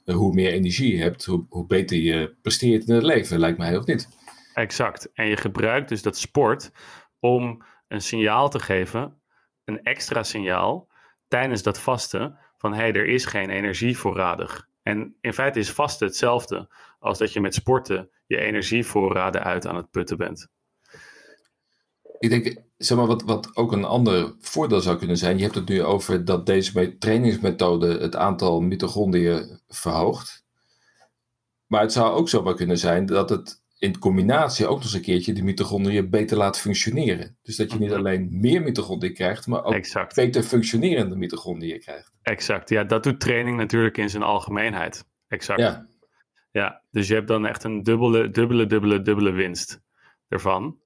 hoe 0.05 0.33
meer 0.33 0.51
energie 0.51 0.95
je 0.95 1.01
hebt, 1.01 1.25
hoe, 1.25 1.45
hoe 1.49 1.65
beter 1.65 1.97
je 1.97 2.35
presteert 2.41 2.87
in 2.87 2.95
het 2.95 3.03
leven, 3.03 3.39
lijkt 3.39 3.57
mij, 3.57 3.77
of 3.77 3.85
niet? 3.85 4.09
Exact. 4.53 5.09
En 5.13 5.27
je 5.27 5.37
gebruikt 5.37 5.89
dus 5.89 6.01
dat 6.01 6.17
sport 6.17 6.71
om 7.19 7.63
een 7.87 8.01
signaal 8.01 8.49
te 8.49 8.59
geven, 8.59 9.21
een 9.65 9.83
extra 9.83 10.23
signaal, 10.23 10.87
tijdens 11.27 11.63
dat 11.63 11.79
vasten 11.79 12.37
van 12.57 12.73
hé, 12.73 12.79
hey, 12.79 12.93
er 12.93 13.05
is 13.05 13.25
geen 13.25 13.49
energie 13.49 13.97
voorradig. 13.97 14.67
En 14.83 15.15
in 15.21 15.33
feite 15.33 15.59
is 15.59 15.71
vasten 15.71 16.07
hetzelfde 16.07 16.69
als 16.99 17.17
dat 17.17 17.33
je 17.33 17.41
met 17.41 17.53
sporten 17.53 18.09
je 18.25 18.37
energievoorraden 18.37 19.43
uit 19.43 19.67
aan 19.67 19.75
het 19.75 19.91
putten 19.91 20.17
bent. 20.17 20.47
Ik 22.19 22.29
denk, 22.29 22.61
zeg 22.77 22.97
maar, 22.97 23.07
wat, 23.07 23.23
wat 23.23 23.55
ook 23.55 23.71
een 23.71 23.85
ander 23.85 24.35
voordeel 24.39 24.81
zou 24.81 24.97
kunnen 24.97 25.17
zijn. 25.17 25.37
Je 25.37 25.43
hebt 25.43 25.55
het 25.55 25.69
nu 25.69 25.83
over 25.83 26.25
dat 26.25 26.45
deze 26.45 26.97
trainingsmethode 26.97 27.97
het 27.97 28.15
aantal 28.15 28.61
mitochondriën 28.61 29.59
verhoogt. 29.67 30.45
Maar 31.65 31.81
het 31.81 31.91
zou 31.91 32.13
ook 32.13 32.29
zomaar 32.29 32.55
kunnen 32.55 32.77
zijn 32.77 33.05
dat 33.05 33.29
het 33.29 33.61
in 33.79 33.99
combinatie 33.99 34.67
ook 34.67 34.75
nog 34.75 34.83
eens 34.83 34.93
een 34.93 35.01
keertje 35.01 35.33
de 35.33 35.43
mitochondriën 35.43 36.09
beter 36.09 36.37
laat 36.37 36.59
functioneren. 36.59 37.37
Dus 37.41 37.55
dat 37.55 37.71
je 37.71 37.79
niet 37.79 37.89
mhm. 37.89 37.97
alleen 37.97 38.27
meer 38.31 38.61
mitochondriën 38.61 39.13
krijgt, 39.13 39.47
maar 39.47 39.63
ook 39.63 40.13
beter 40.13 40.43
functionerende 40.43 41.15
mitochondriën 41.15 41.79
krijgt. 41.79 42.11
Exact, 42.21 42.69
ja, 42.69 42.83
dat 42.83 43.03
doet 43.03 43.19
training 43.19 43.57
natuurlijk 43.57 43.97
in 43.97 44.09
zijn 44.09 44.23
algemeenheid. 44.23 45.05
Exact. 45.27 45.59
Ja. 45.59 45.87
ja, 46.51 46.81
dus 46.91 47.07
je 47.07 47.13
hebt 47.13 47.27
dan 47.27 47.45
echt 47.45 47.63
een 47.63 47.83
dubbele, 47.83 48.29
dubbele, 48.29 48.65
dubbele, 48.65 49.01
dubbele 49.01 49.31
winst 49.31 49.81
ervan. 50.27 50.79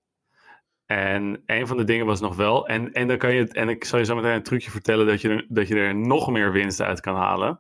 En 0.92 1.44
een 1.46 1.68
van 1.68 1.78
de 1.78 1.84
dingen 1.84 2.06
was 2.06 2.20
nog 2.20 2.36
wel, 2.36 2.68
en, 2.68 2.94
en 2.94 3.08
dan 3.08 3.18
kan 3.18 3.34
je 3.34 3.40
het, 3.40 3.54
en 3.54 3.70
ik 3.70 3.84
zal 3.84 4.00
je 4.00 4.06
zo 4.06 4.16
meteen 4.16 4.32
een 4.32 4.44
trucje 4.44 4.72
vertellen 4.72 5.08
dat 5.08 5.22
je 5.22 5.30
er, 5.30 5.46
dat 5.50 5.68
je 5.68 5.76
er 5.76 5.96
nog 5.96 6.32
meer 6.32 6.52
winst 6.52 6.82
uit 6.82 7.00
kan 7.00 7.16
halen. 7.16 7.60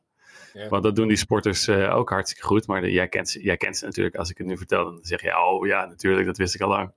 Want 0.70 0.84
dat 0.84 0.96
doen 0.96 1.08
die 1.08 1.18
sporters 1.18 1.68
uh, 1.68 1.96
ook 1.96 2.10
hartstikke 2.10 2.48
goed. 2.48 2.68
Maar 2.68 2.82
de, 2.82 2.92
jij, 2.92 3.08
kent 3.08 3.30
ze, 3.30 3.44
jij 3.44 3.58
kent 3.58 3.78
ze 3.78 3.86
natuurlijk. 3.86 4.16
Als 4.16 4.30
ik 4.30 4.38
het 4.38 4.48
nu 4.48 4.58
vertel, 4.58 4.84
dan 4.84 5.00
zeg 5.02 5.22
je, 5.22 5.38
oh 5.40 5.68
ja, 5.68 5.86
natuurlijk, 5.86 6.26
dat 6.26 6.38
wist 6.38 6.56
ik 6.56 6.62
al 6.62 6.68
lang. 6.68 6.92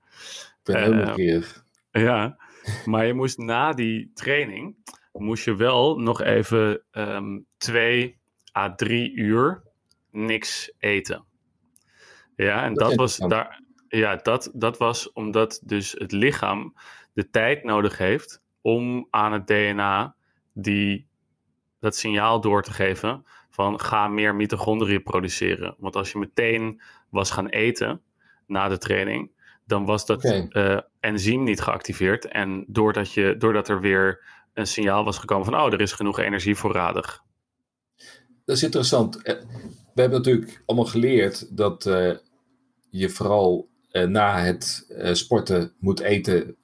Ik 0.65 0.75
ben 0.75 1.19
uh, 1.19 1.43
Ja, 1.91 2.39
maar 2.85 3.07
je 3.07 3.15
moest 3.15 3.39
na 3.39 3.73
die 3.73 4.11
training, 4.15 4.77
moest 5.13 5.45
je 5.45 5.57
wel 5.57 5.99
nog 5.99 6.23
even 6.23 6.83
um, 6.93 7.47
twee 7.57 8.19
à 8.57 8.75
drie 8.75 9.13
uur 9.15 9.63
niks 10.11 10.73
eten. 10.79 11.25
Ja, 12.37 12.65
en 12.65 12.75
dat, 12.75 12.89
dat 12.89 12.95
was 12.95 13.17
daar. 13.17 13.63
Ja, 13.95 14.17
dat, 14.17 14.51
dat 14.55 14.79
was 14.79 15.13
omdat 15.13 15.61
dus 15.65 15.93
het 15.99 16.13
lichaam 16.13 16.75
de 17.13 17.31
tijd 17.31 17.65
nodig 17.65 17.99
heeft 17.99 18.43
om 18.61 19.07
aan 19.11 19.33
het 19.33 19.47
DNA 19.47 20.15
die, 20.53 21.07
dat 21.81 21.97
signaal 21.97 22.41
door 22.41 22.63
te 22.63 22.73
geven 22.73 23.25
van 23.51 23.81
ga 23.81 24.09
meer 24.09 24.35
mitochondriën 24.35 25.03
produceren. 25.03 25.75
Want 25.79 25.97
als 25.97 26.13
je 26.13 26.19
meteen 26.19 26.81
was 27.11 27.31
gaan 27.31 27.49
eten 27.49 28.03
na 28.47 28.69
de 28.69 28.79
training, 28.79 29.31
dan 29.67 29.85
was 29.85 30.07
dat 30.07 30.25
okay. 30.25 30.49
uh, 30.51 30.81
enzym 31.01 31.43
niet 31.43 31.61
geactiveerd. 31.61 32.29
En 32.29 32.65
doordat, 32.69 33.13
je, 33.13 33.37
doordat 33.39 33.69
er 33.69 33.81
weer 33.81 34.25
een 34.55 34.67
signaal 34.67 35.05
was 35.05 35.19
gekomen 35.19 35.45
van 35.45 35.55
oh, 35.55 35.73
er 35.73 35.81
is 35.81 35.93
genoeg 35.93 36.19
energie 36.19 36.57
voorradig. 36.57 37.23
Dat 38.45 38.57
is 38.57 38.63
interessant. 38.63 39.23
Eh, 39.23 39.35
we 39.95 40.01
hebben 40.01 40.19
natuurlijk 40.19 40.63
allemaal 40.67 40.87
geleerd 40.87 41.57
dat 41.57 41.87
uh, 41.87 42.17
je 42.91 43.11
vooral 43.11 43.69
na 44.09 44.43
het 44.43 44.87
sporten 45.13 45.73
moet 45.79 46.01
eten, 46.01 46.57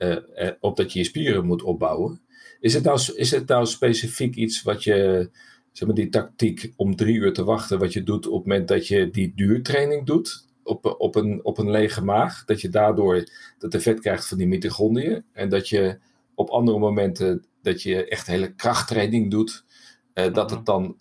opdat 0.61 0.93
je 0.93 0.99
je 0.99 1.05
spieren 1.05 1.47
moet 1.47 1.63
opbouwen. 1.63 2.21
Is 2.61 2.75
het, 2.75 2.85
nou, 2.85 3.01
is 3.15 3.31
het 3.31 3.49
nou 3.49 3.67
specifiek 3.67 4.35
iets 4.35 4.63
wat 4.63 4.85
je 4.85 5.31
zeg 5.73 5.89
maar, 5.89 5.97
die 5.97 6.09
tactiek 6.09 6.73
om 6.77 6.97
drie 6.97 7.15
uur 7.15 7.33
te 7.33 7.45
wachten, 7.45 7.79
wat 7.79 7.93
je 7.93 8.03
doet 8.03 8.27
op 8.27 8.39
het 8.39 8.47
moment 8.47 8.69
dat 8.69 8.87
je 8.87 9.11
die 9.11 9.33
duurtraining 9.35 10.07
doet, 10.07 10.49
op, 10.63 10.95
op, 10.99 11.15
een, 11.15 11.45
op 11.45 11.59
een 11.59 11.71
lege 11.71 12.05
maag, 12.05 12.45
dat 12.45 12.61
je 12.61 12.69
daardoor 12.69 13.29
dat 13.59 13.75
effect 13.75 14.01
krijgt 14.01 14.29
van 14.29 14.39
die 14.39 14.47
mitochondriën. 14.47 15.25
En 15.33 15.49
dat 15.49 15.69
je 15.69 15.99
op 16.35 16.49
andere 16.49 16.79
momenten, 16.79 17.45
dat 17.63 17.83
je 17.83 18.09
echt 18.09 18.27
hele 18.27 18.55
krachttraining 18.55 19.31
doet, 19.31 19.65
dat, 20.13 20.37
het 20.37 20.51
mhm. 20.51 20.65
dan, 20.65 20.97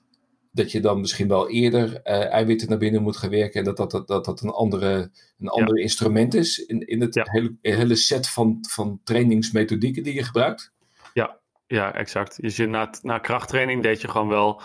dat 0.51 0.71
je 0.71 0.79
dan 0.79 0.99
misschien 0.99 1.27
wel 1.27 1.49
eerder 1.49 1.89
uh, 2.03 2.33
eiwitten 2.33 2.69
naar 2.69 2.77
binnen 2.77 3.01
moet 3.01 3.17
gaan 3.17 3.29
werken. 3.29 3.59
En 3.59 3.65
dat 3.65 3.77
dat, 3.77 3.91
dat, 3.91 4.07
dat, 4.07 4.25
dat 4.25 4.41
een 4.41 4.49
andere, 4.49 5.11
een 5.39 5.47
andere 5.47 5.81
instrument 5.81 6.33
is 6.33 6.65
in, 6.65 6.87
in 6.87 7.01
het 7.01 7.21
hele, 7.23 7.57
hele 7.61 7.95
set 7.95 8.29
van, 8.29 8.57
van 8.69 8.99
trainingsmethodieken 9.03 10.03
die 10.03 10.13
je 10.13 10.23
gebruikt. 10.23 10.71
Ja, 11.13 11.39
ja, 11.67 11.93
exact. 11.93 12.41
Dus 12.41 12.55
je, 12.55 12.67
na, 12.67 12.89
na 13.01 13.17
krachttraining 13.17 13.83
deed 13.83 14.01
je 14.01 14.07
gewoon 14.07 14.27
wel 14.27 14.61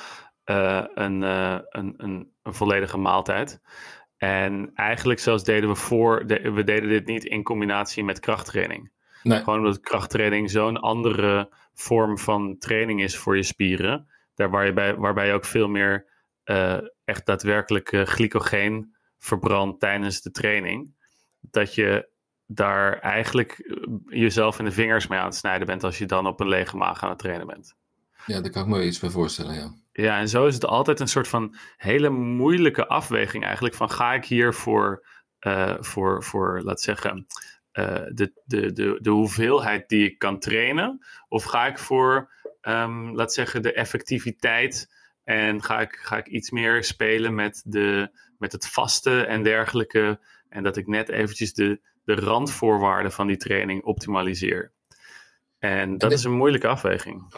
uh, 0.46 0.84
een, 0.94 1.22
uh, 1.22 1.58
een, 1.68 1.94
een, 1.96 2.32
een, 2.42 2.54
volledige 2.54 2.98
maaltijd. 2.98 3.60
En 4.16 4.70
eigenlijk 4.74 5.20
zelfs 5.20 5.44
deden 5.44 5.68
we 5.68 5.74
voor, 5.74 6.26
de, 6.26 6.50
we 6.52 6.64
deden 6.64 6.88
dit 6.88 7.06
niet 7.06 7.24
in 7.24 7.42
combinatie 7.42 8.04
met 8.04 8.20
krachttraining. 8.20 8.90
Nee. 9.22 9.38
Gewoon 9.38 9.58
omdat 9.58 9.80
krachttraining 9.80 10.50
zo'n 10.50 10.76
andere 10.76 11.50
vorm 11.74 12.18
van 12.18 12.58
training 12.58 13.02
is 13.02 13.16
voor 13.16 13.36
je 13.36 13.42
spieren. 13.42 14.08
Daar 14.34 14.50
waar 14.50 14.66
je 14.66 14.72
bij, 14.72 14.96
waarbij 14.96 15.26
je 15.26 15.32
ook 15.32 15.44
veel 15.44 15.68
meer 15.68 16.06
uh, 16.44 16.78
echt 17.04 17.26
daadwerkelijk 17.26 18.02
glycogeen 18.04 18.94
verbrandt 19.18 19.80
tijdens 19.80 20.20
de 20.20 20.30
training. 20.30 20.94
Dat 21.40 21.74
je 21.74 22.08
daar 22.46 22.98
eigenlijk 22.98 23.52
eh, 23.58 24.20
jezelf 24.20 24.58
in 24.58 24.64
de 24.64 24.72
vingers 24.72 25.06
mee 25.06 25.18
aan 25.18 25.24
het 25.24 25.34
snijden 25.34 25.66
bent 25.66 25.84
als 25.84 25.98
je 25.98 26.06
dan 26.06 26.26
op 26.26 26.40
een 26.40 26.48
lege 26.48 26.76
maag 26.76 27.02
aan 27.02 27.08
het 27.08 27.18
trainen 27.18 27.46
bent. 27.46 27.76
Ja, 28.26 28.40
daar 28.40 28.50
kan 28.50 28.62
ik 28.62 28.68
me 28.68 28.84
iets 28.84 28.98
bij 28.98 29.10
voorstellen, 29.10 29.54
ja. 29.54 29.74
Ja, 29.92 30.18
en 30.18 30.28
zo 30.28 30.46
is 30.46 30.54
het 30.54 30.66
altijd 30.66 31.00
een 31.00 31.08
soort 31.08 31.28
van 31.28 31.54
hele 31.76 32.10
moeilijke 32.10 32.86
afweging 32.86 33.44
eigenlijk 33.44 33.74
van 33.74 33.90
ga 33.90 34.14
ik 34.14 34.24
hier 34.24 34.54
voor, 34.54 35.06
uh, 35.40 35.74
voor, 35.80 36.24
voor 36.24 36.60
laat 36.64 36.80
zeggen, 36.80 37.26
uh, 37.72 37.84
de, 38.12 38.42
de, 38.44 38.72
de, 38.72 38.98
de 39.00 39.10
hoeveelheid 39.10 39.88
die 39.88 40.04
ik 40.10 40.18
kan 40.18 40.38
trainen 40.38 41.04
of 41.28 41.44
ga 41.44 41.66
ik 41.66 41.78
voor, 41.78 42.30
um, 42.66 43.14
laat 43.14 43.32
zeggen, 43.32 43.62
de 43.62 43.72
effectiviteit 43.72 44.88
en 45.24 45.62
ga 45.62 45.80
ik, 45.80 45.98
ga 46.02 46.16
ik 46.16 46.26
iets 46.26 46.50
meer 46.50 46.84
spelen 46.84 47.34
met, 47.34 47.62
de, 47.64 48.08
met 48.38 48.52
het 48.52 48.66
vasten 48.66 49.28
en 49.28 49.42
dergelijke 49.42 50.20
en 50.48 50.62
dat 50.62 50.76
ik 50.76 50.86
net 50.86 51.08
eventjes 51.08 51.54
de, 51.54 51.80
de 52.04 52.14
randvoorwaarden 52.14 53.12
van 53.12 53.26
die 53.26 53.36
training 53.36 53.84
optimaliseer. 53.84 54.72
En 55.58 55.98
dat 55.98 56.12
is 56.12 56.24
een 56.24 56.36
moeilijke 56.36 56.66
afweging. 56.66 57.34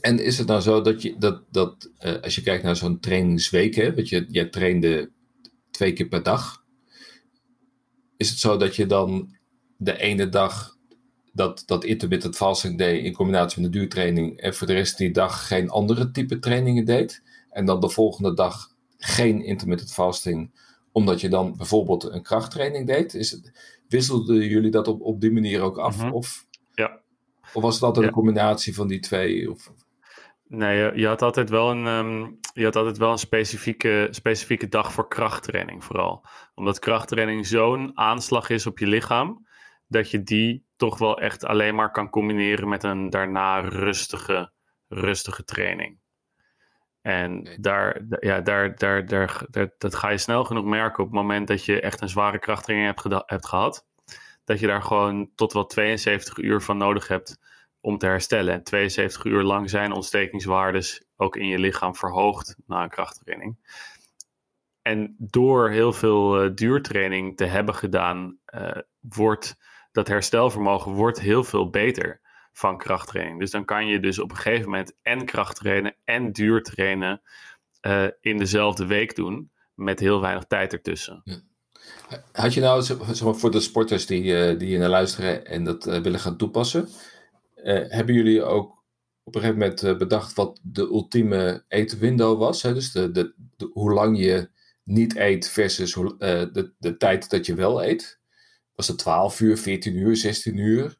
En 0.00 0.18
is 0.18 0.38
het 0.38 0.46
nou 0.46 0.60
zo 0.60 0.80
dat 0.80 1.02
je 1.02 1.18
dat, 1.18 1.52
dat 1.52 1.90
uh, 2.00 2.20
als 2.20 2.34
je 2.34 2.42
kijkt 2.42 2.62
naar 2.62 2.76
zo'n 2.76 3.00
trainingsweek, 3.00 3.74
hè, 3.74 3.94
want 3.94 4.08
je, 4.08 4.26
je 4.28 4.48
trainde 4.48 5.10
twee 5.70 5.92
keer 5.92 6.08
per 6.08 6.22
dag, 6.22 6.64
is 8.16 8.30
het 8.30 8.38
zo 8.38 8.56
dat 8.56 8.76
je 8.76 8.86
dan 8.86 9.36
de 9.76 9.98
ene 9.98 10.28
dag 10.28 10.76
dat, 11.40 11.62
dat 11.66 11.84
intermittent 11.84 12.36
fasting 12.36 12.78
deed 12.78 13.04
in 13.04 13.12
combinatie 13.12 13.62
met 13.62 13.72
de 13.72 13.78
duurtraining 13.78 14.40
en 14.40 14.54
voor 14.54 14.66
de 14.66 14.72
rest 14.72 14.98
die 14.98 15.10
dag 15.10 15.46
geen 15.46 15.70
andere 15.70 16.10
type 16.10 16.38
trainingen 16.38 16.84
deed 16.84 17.22
en 17.50 17.64
dan 17.64 17.80
de 17.80 17.88
volgende 17.88 18.34
dag 18.34 18.68
geen 18.98 19.44
intermittent 19.44 19.92
fasting 19.92 20.50
omdat 20.92 21.20
je 21.20 21.28
dan 21.28 21.56
bijvoorbeeld 21.56 22.04
een 22.04 22.22
krachttraining 22.22 22.86
deed? 22.86 23.14
Is 23.14 23.30
het, 23.30 23.52
wisselden 23.88 24.48
jullie 24.48 24.70
dat 24.70 24.88
op, 24.88 25.00
op 25.00 25.20
die 25.20 25.32
manier 25.32 25.60
ook 25.60 25.78
af? 25.78 25.96
Mhm. 25.96 26.12
of, 26.12 26.46
ja. 26.74 27.00
of 27.52 27.62
was 27.62 27.74
het 27.74 27.82
altijd 27.82 28.06
een 28.06 28.12
combinatie 28.12 28.74
van 28.74 28.88
die 28.88 29.00
twee? 29.00 29.50
Of? 29.50 29.72
Nee, 30.48 30.76
je, 30.76 30.92
je, 30.94 31.06
had 31.06 31.22
altijd 31.22 31.50
wel 31.50 31.70
een, 31.70 31.86
um, 31.86 32.38
je 32.52 32.64
had 32.64 32.76
altijd 32.76 32.98
wel 32.98 33.12
een 33.12 33.18
specifieke, 33.18 34.08
specifieke 34.10 34.68
dag 34.68 34.92
voor 34.92 35.08
krachttraining 35.08 35.84
vooral. 35.84 36.24
Omdat 36.54 36.78
krachttraining 36.78 37.46
zo'n 37.46 37.90
aanslag 37.94 38.50
is 38.50 38.66
op 38.66 38.78
je 38.78 38.86
lichaam, 38.86 39.46
dat 39.86 40.10
je 40.10 40.22
die 40.22 40.68
toch 40.80 40.98
wel 40.98 41.20
echt 41.20 41.44
alleen 41.44 41.74
maar 41.74 41.90
kan 41.90 42.10
combineren 42.10 42.68
met 42.68 42.82
een 42.82 43.10
daarna 43.10 43.60
rustige, 43.60 44.52
rustige 44.88 45.44
training. 45.44 45.98
En 47.02 47.56
daar, 47.60 48.00
ja, 48.20 48.40
daar, 48.40 48.76
daar, 48.76 49.06
daar, 49.06 49.46
dat 49.78 49.94
ga 49.94 50.08
je 50.08 50.18
snel 50.18 50.44
genoeg 50.44 50.64
merken 50.64 51.04
op 51.04 51.10
het 51.10 51.20
moment 51.20 51.48
dat 51.48 51.64
je 51.64 51.80
echt 51.80 52.00
een 52.00 52.08
zware 52.08 52.38
krachttraining 52.38 52.88
hebt, 52.88 53.24
hebt 53.26 53.46
gehad. 53.46 53.86
Dat 54.44 54.60
je 54.60 54.66
daar 54.66 54.82
gewoon 54.82 55.30
tot 55.34 55.52
wel 55.52 55.66
72 55.66 56.36
uur 56.36 56.60
van 56.60 56.76
nodig 56.76 57.08
hebt 57.08 57.38
om 57.80 57.98
te 57.98 58.06
herstellen. 58.06 58.54
En 58.54 58.62
72 58.62 59.24
uur 59.24 59.42
lang 59.42 59.70
zijn 59.70 59.92
ontstekingswaardes 59.92 61.04
ook 61.16 61.36
in 61.36 61.46
je 61.46 61.58
lichaam 61.58 61.94
verhoogd 61.94 62.56
na 62.66 62.82
een 62.82 62.88
krachttraining. 62.88 63.56
En 64.82 65.14
door 65.18 65.70
heel 65.70 65.92
veel 65.92 66.44
uh, 66.44 66.50
duurtraining 66.54 67.36
te 67.36 67.44
hebben 67.44 67.74
gedaan, 67.74 68.38
uh, 68.54 68.70
wordt 69.00 69.56
dat 69.92 70.08
herstelvermogen 70.08 70.92
wordt 70.92 71.20
heel 71.20 71.44
veel 71.44 71.70
beter 71.70 72.20
van 72.52 72.78
krachttraining. 72.78 73.38
Dus 73.38 73.50
dan 73.50 73.64
kan 73.64 73.86
je 73.86 74.00
dus 74.00 74.18
op 74.18 74.30
een 74.30 74.36
gegeven 74.36 74.64
moment 74.64 74.96
en 75.02 75.24
krachttrainen 75.24 75.94
en 76.04 76.32
duurtrainen 76.32 77.22
uh, 77.86 78.06
in 78.20 78.38
dezelfde 78.38 78.86
week 78.86 79.16
doen, 79.16 79.50
met 79.74 80.00
heel 80.00 80.20
weinig 80.20 80.44
tijd 80.44 80.72
ertussen. 80.72 81.22
Had 82.32 82.54
je 82.54 82.60
nou, 82.60 82.82
zeg 82.82 82.96
voor 83.38 83.50
de 83.50 83.60
sporters 83.60 84.06
die, 84.06 84.22
uh, 84.22 84.58
die 84.58 84.78
naar 84.78 84.88
luisteren 84.88 85.46
en 85.46 85.64
dat 85.64 85.86
uh, 85.86 85.98
willen 85.98 86.20
gaan 86.20 86.36
toepassen, 86.36 86.88
hebben 87.88 88.14
jullie 88.14 88.42
ook 88.42 88.84
op 89.22 89.34
een 89.34 89.40
gegeven 89.40 89.60
moment 89.60 89.98
bedacht 89.98 90.34
wat 90.34 90.60
de 90.62 90.82
ultieme 90.82 91.64
eetwindow 91.68 92.38
was? 92.38 92.62
Hè? 92.62 92.74
Dus 92.74 92.92
de, 92.92 93.10
de, 93.12 93.34
hoe 93.72 93.92
lang 93.92 94.18
je 94.18 94.50
niet 94.84 95.16
eet 95.16 95.48
versus 95.48 95.92
de, 95.92 96.72
de 96.78 96.96
tijd 96.96 97.30
dat 97.30 97.46
je 97.46 97.54
wel 97.54 97.84
eet? 97.84 98.19
Was 98.80 98.88
het 98.88 98.98
12 98.98 99.40
uur, 99.40 99.58
14 99.58 99.96
uur, 99.96 100.16
16 100.16 100.56
uur? 100.56 100.94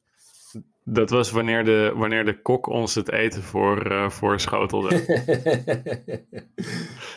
Dat 0.85 1.11
was 1.11 1.31
wanneer 1.31 1.65
de, 1.65 1.93
wanneer 1.95 2.25
de 2.25 2.43
kok 2.43 2.67
ons 2.67 2.95
het 2.95 3.13
eten 3.13 3.43
voor, 3.43 3.93
uh, 3.93 4.11
voor 4.11 4.41
schotelde. 4.41 4.89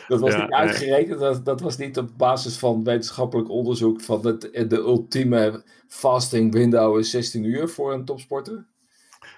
dat 0.08 0.20
was 0.20 0.36
niet 0.36 0.50
uitgerekend, 0.50 1.18
dat, 1.18 1.44
dat 1.44 1.60
was 1.60 1.76
niet 1.76 1.98
op 1.98 2.10
basis 2.16 2.56
van 2.56 2.84
wetenschappelijk 2.84 3.48
onderzoek 3.48 4.00
van 4.00 4.26
het, 4.26 4.40
de 4.40 4.76
ultieme 4.76 5.62
fasting 5.88 6.52
window 6.52 6.98
is 6.98 7.10
16 7.10 7.44
uur 7.44 7.68
voor 7.68 7.92
een 7.92 8.04
topsporter? 8.04 8.66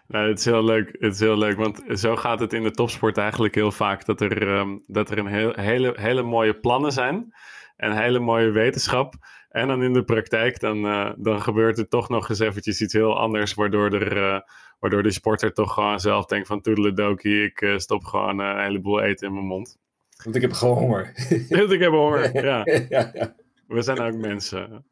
Nou, 0.09 0.29
het 0.29 0.39
is 0.39 0.45
heel 0.45 0.65
leuk. 0.65 0.97
Het 0.99 1.15
is 1.15 1.21
heel 1.21 1.39
leuk, 1.39 1.57
want 1.57 1.83
zo 1.89 2.17
gaat 2.17 2.41
het 2.41 2.53
in 2.53 2.63
de 2.63 2.71
topsport 2.71 3.17
eigenlijk 3.17 3.55
heel 3.55 3.73
vaak. 3.73 4.05
Dat 4.05 4.21
er, 4.21 4.59
um, 4.59 4.83
dat 4.87 5.11
er 5.11 5.19
een 5.19 5.27
heel, 5.27 5.53
hele, 5.55 5.95
hele 5.97 6.23
mooie 6.23 6.55
plannen 6.55 6.93
zijn 6.93 7.35
en 7.77 7.97
hele 7.97 8.19
mooie 8.19 8.51
wetenschap. 8.51 9.15
En 9.57 9.69
dan 9.69 9.83
in 9.83 9.93
de 9.93 10.05
praktijk, 10.05 10.61
dan, 10.61 10.85
uh, 10.85 11.11
dan 11.17 11.43
gebeurt 11.43 11.79
er 11.79 11.89
toch 11.89 12.09
nog 12.09 12.29
eens 12.29 12.39
eventjes 12.39 12.81
iets 12.81 12.93
heel 12.93 13.19
anders, 13.19 13.55
waardoor, 13.55 13.93
er, 13.93 14.17
uh, 14.17 14.41
waardoor 14.79 15.03
de 15.03 15.11
sporter 15.11 15.53
toch 15.53 15.75
gewoon 15.75 16.01
zelf 16.01 16.27
denkt 16.27 16.47
van 16.47 16.61
toedeledokie, 16.61 17.45
ik 17.45 17.61
uh, 17.61 17.79
stop 17.79 18.05
gewoon 18.05 18.39
een 18.39 18.63
heleboel 18.63 19.01
eten 19.01 19.27
in 19.27 19.33
mijn 19.33 19.47
mond. 19.47 19.79
Want 20.25 20.37
ik 20.37 20.43
heb 20.43 20.53
gewoon 20.53 20.77
honger. 20.77 21.13
Want 21.49 21.73
ik 21.73 21.81
heb 21.81 21.93
honger, 21.93 22.45
ja. 22.45 22.63
ja, 22.89 23.11
ja. 23.15 23.35
We 23.67 23.83
zijn 23.83 24.01
ook 24.01 24.15
mensen. 24.15 24.85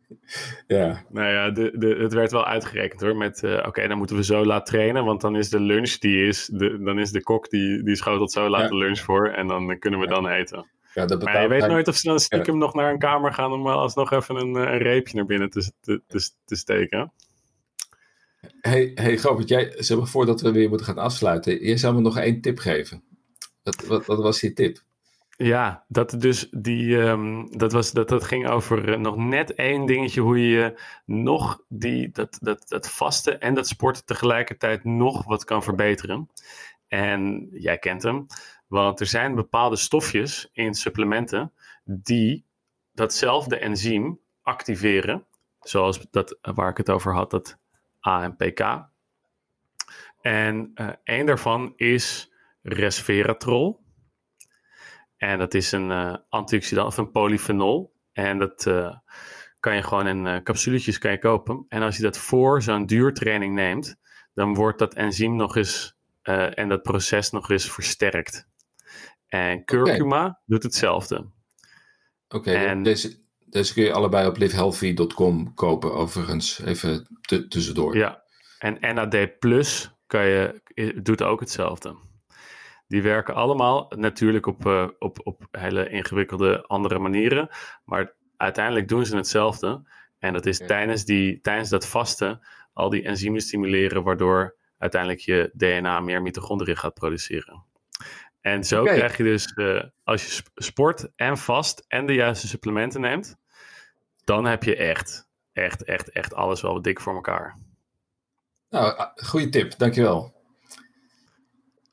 Ja. 0.66 1.04
Nou 1.08 1.28
ja, 1.28 1.50
de, 1.50 1.78
de, 1.78 1.96
het 1.98 2.12
werd 2.12 2.32
wel 2.32 2.46
uitgerekend 2.46 3.00
hoor. 3.00 3.16
Met 3.16 3.42
uh, 3.42 3.64
oké, 3.66 3.88
dan 3.88 3.98
moeten 3.98 4.16
we 4.16 4.24
zo 4.24 4.44
laat 4.44 4.66
trainen. 4.66 5.04
Want 5.04 5.20
dan 5.20 5.36
is 5.36 5.50
de 5.50 5.60
lunch 5.60 5.98
die 5.98 6.26
is. 6.26 6.46
De, 6.46 6.82
dan 6.82 6.98
is 6.98 7.10
de 7.10 7.22
kok 7.22 7.50
die, 7.50 7.82
die 7.82 7.96
schotelt 7.96 8.32
zo 8.32 8.48
laat 8.48 8.62
ja. 8.62 8.68
de 8.68 8.76
lunch 8.76 8.98
voor. 8.98 9.28
En 9.28 9.46
dan 9.46 9.78
kunnen 9.78 10.00
we 10.00 10.06
dan 10.06 10.28
eten. 10.28 10.66
Ja, 10.94 11.06
dat 11.06 11.22
maar 11.22 11.42
je 11.42 11.48
weet 11.48 11.66
nooit 11.66 11.88
of 11.88 11.96
ze 11.96 12.08
dan 12.08 12.20
stiekem 12.20 12.58
nog 12.58 12.74
naar 12.74 12.92
een 12.92 12.98
kamer 12.98 13.32
gaan. 13.32 13.52
om 13.52 13.66
alsnog 13.66 14.12
even 14.12 14.36
een, 14.36 14.54
een 14.54 14.78
reepje 14.78 15.16
naar 15.16 15.26
binnen 15.26 15.50
te, 15.50 15.72
te, 15.80 16.02
te, 16.06 16.30
te 16.44 16.56
steken. 16.56 17.12
Hey, 18.60 18.92
hey 18.94 19.16
Robert, 19.16 19.48
jij, 19.48 19.74
zeg 19.76 19.98
maar, 19.98 20.06
voordat 20.06 20.40
we 20.40 20.52
weer 20.52 20.68
moeten 20.68 20.86
gaan 20.86 20.98
afsluiten. 20.98 21.64
Jij 21.64 21.76
zou 21.76 21.94
me 21.94 22.00
nog 22.00 22.18
één 22.18 22.40
tip 22.40 22.58
geven. 22.58 23.02
Wat, 23.62 23.86
wat, 23.86 24.06
wat 24.06 24.18
was 24.18 24.40
die 24.40 24.52
tip? 24.52 24.82
Ja, 25.36 25.84
dat, 25.88 26.14
dus 26.18 26.48
die, 26.50 26.96
um, 26.96 27.58
dat, 27.58 27.72
was, 27.72 27.92
dat, 27.92 28.08
dat 28.08 28.24
ging 28.24 28.48
over 28.48 28.88
uh, 28.88 28.98
nog 28.98 29.16
net 29.16 29.54
één 29.54 29.86
dingetje 29.86 30.20
hoe 30.20 30.48
je 30.48 30.80
nog 31.04 31.62
die, 31.68 32.10
dat, 32.10 32.38
dat, 32.40 32.68
dat 32.68 32.90
vasten 32.90 33.40
en 33.40 33.54
dat 33.54 33.68
sporten 33.68 34.04
tegelijkertijd 34.04 34.84
nog 34.84 35.24
wat 35.24 35.44
kan 35.44 35.62
verbeteren. 35.62 36.30
En 36.88 37.48
jij 37.52 37.78
kent 37.78 38.02
hem, 38.02 38.26
want 38.66 39.00
er 39.00 39.06
zijn 39.06 39.34
bepaalde 39.34 39.76
stofjes 39.76 40.48
in 40.52 40.74
supplementen 40.74 41.52
die 41.84 42.44
datzelfde 42.92 43.56
enzym 43.58 44.20
activeren, 44.42 45.24
zoals 45.60 46.10
dat, 46.10 46.38
waar 46.40 46.70
ik 46.70 46.76
het 46.76 46.90
over 46.90 47.14
had, 47.14 47.30
dat 47.30 47.58
AMPK. 48.00 48.86
En 50.20 50.70
uh, 50.74 50.88
één 51.04 51.26
daarvan 51.26 51.72
is 51.76 52.32
resveratrol. 52.62 53.82
En 55.16 55.38
dat 55.38 55.54
is 55.54 55.72
een 55.72 55.90
uh, 55.90 56.16
antioxidant 56.28 56.88
of 56.88 56.96
een 56.96 57.10
polyfenol. 57.10 57.92
En 58.12 58.38
dat 58.38 58.62
kan 59.60 59.74
je 59.74 59.82
gewoon 59.82 60.06
in 60.06 60.42
capsuletjes 60.42 60.98
kan 60.98 61.10
je 61.10 61.18
kopen. 61.18 61.64
En 61.68 61.82
als 61.82 61.96
je 61.96 62.02
dat 62.02 62.18
voor 62.18 62.62
zo'n 62.62 62.86
duurtraining 62.86 63.54
neemt, 63.54 63.96
dan 64.34 64.54
wordt 64.54 64.78
dat 64.78 64.94
enzym 64.94 65.36
nog 65.36 65.56
eens 65.56 65.96
en 66.22 66.68
dat 66.68 66.82
proces 66.82 67.30
nog 67.30 67.50
eens 67.50 67.72
versterkt. 67.72 68.48
En 69.34 69.64
curcuma 69.64 70.20
okay. 70.20 70.40
doet 70.46 70.62
hetzelfde. 70.62 71.16
Oké, 72.28 72.36
okay, 72.36 72.66
en... 72.66 72.82
deze, 72.82 73.18
deze 73.46 73.74
kun 73.74 73.82
je 73.82 73.92
allebei 73.92 74.26
op 74.28 74.36
livehealthy.com 74.36 75.54
kopen, 75.54 75.94
overigens. 75.94 76.60
Even 76.60 77.06
tussendoor. 77.48 77.96
Ja, 77.96 78.24
en 78.58 78.94
NAD 78.94 79.38
Plus 79.38 79.90
kan 80.06 80.26
je, 80.26 80.60
doet 81.02 81.22
ook 81.22 81.40
hetzelfde. 81.40 81.96
Die 82.86 83.02
werken 83.02 83.34
allemaal 83.34 83.92
natuurlijk 83.96 84.46
op, 84.46 84.66
uh, 84.66 84.88
op, 84.98 85.20
op 85.22 85.46
hele 85.50 85.88
ingewikkelde 85.88 86.66
andere 86.66 86.98
manieren. 86.98 87.48
Maar 87.84 88.16
uiteindelijk 88.36 88.88
doen 88.88 89.06
ze 89.06 89.16
hetzelfde. 89.16 89.88
En 90.18 90.32
dat 90.32 90.46
is 90.46 90.58
tijdens, 90.58 91.04
die, 91.04 91.40
tijdens 91.40 91.68
dat 91.68 91.86
vasten 91.86 92.40
al 92.72 92.90
die 92.90 93.02
enzymen 93.02 93.40
stimuleren, 93.40 94.02
waardoor 94.02 94.56
uiteindelijk 94.78 95.20
je 95.20 95.50
DNA 95.52 96.00
meer 96.00 96.22
mitochondriën 96.22 96.76
gaat 96.76 96.94
produceren. 96.94 97.72
En 98.44 98.64
zo 98.64 98.80
okay. 98.80 98.94
krijg 98.96 99.16
je 99.16 99.22
dus, 99.22 99.52
uh, 99.56 99.82
als 100.02 100.24
je 100.24 100.42
sport 100.54 101.08
en 101.16 101.38
vast 101.38 101.84
en 101.88 102.06
de 102.06 102.12
juiste 102.14 102.48
supplementen 102.48 103.00
neemt, 103.00 103.36
dan 104.24 104.44
heb 104.44 104.62
je 104.62 104.76
echt, 104.76 105.28
echt, 105.52 105.84
echt, 105.84 106.10
echt 106.10 106.34
alles 106.34 106.60
wel 106.60 106.82
dik 106.82 107.00
voor 107.00 107.14
elkaar. 107.14 107.58
Nou, 108.68 109.08
goede 109.14 109.48
tip, 109.48 109.78
dankjewel. 109.78 110.34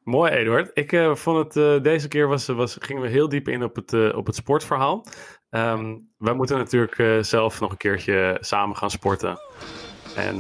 Mooi, 0.04 0.32
Eduard. 0.32 0.72
Ik 0.74 0.92
uh, 0.92 1.16
vond 1.16 1.38
het 1.38 1.56
uh, 1.56 1.84
deze 1.84 2.08
keer 2.08 2.28
was, 2.28 2.48
was, 2.48 2.78
gingen 2.80 3.02
we 3.02 3.08
heel 3.08 3.30
diep 3.30 3.48
in 3.48 3.64
op 3.64 3.76
het, 3.76 3.94
uh, 3.94 4.18
op 4.18 4.26
het 4.26 4.36
sportverhaal. 4.36 5.06
Um, 5.50 6.10
wij 6.18 6.34
moeten 6.34 6.58
natuurlijk 6.58 7.26
zelf 7.26 7.60
nog 7.60 7.72
een 7.72 7.78
keertje 7.78 8.38
samen 8.40 8.78
gaan 8.78 8.92
sporten. 8.92 9.40
En 10.16 10.36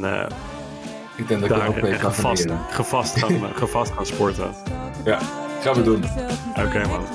ik 1.17 1.27
denk 1.27 1.39
dat 1.41 1.49
daar 1.49 1.69
ik 1.69 1.75
ook 1.75 1.81
mee 1.81 1.93
gevast, 1.93 2.51
gevast, 2.51 3.17
gaan, 3.17 3.55
gevast 3.55 3.91
gaan 3.91 4.05
sporten. 4.05 4.55
Ja, 5.05 5.40
gaan 5.61 5.75
we 5.75 5.83
doen. 5.83 6.03
Oké, 6.49 6.61
okay, 6.61 6.85
man. 6.85 7.05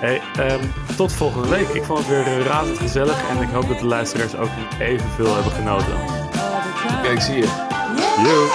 Hey, 0.00 0.20
um, 0.50 0.72
tot 0.96 1.12
volgende 1.12 1.48
week. 1.48 1.68
Ik 1.68 1.84
vond 1.84 1.98
het 1.98 2.08
weer 2.08 2.42
razend 2.42 2.78
gezellig 2.78 3.28
en 3.28 3.42
ik 3.42 3.48
hoop 3.48 3.68
dat 3.68 3.78
de 3.78 3.86
luisteraars 3.86 4.36
ook 4.36 4.48
evenveel 4.78 5.34
hebben 5.34 5.52
genoten. 5.52 5.94
Oké, 5.94 6.98
okay, 6.98 7.12
ik 7.12 7.20
zie 7.20 7.36
je. 7.36 7.70
Yo. 8.22 8.46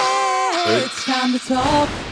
Hey. 0.64 2.07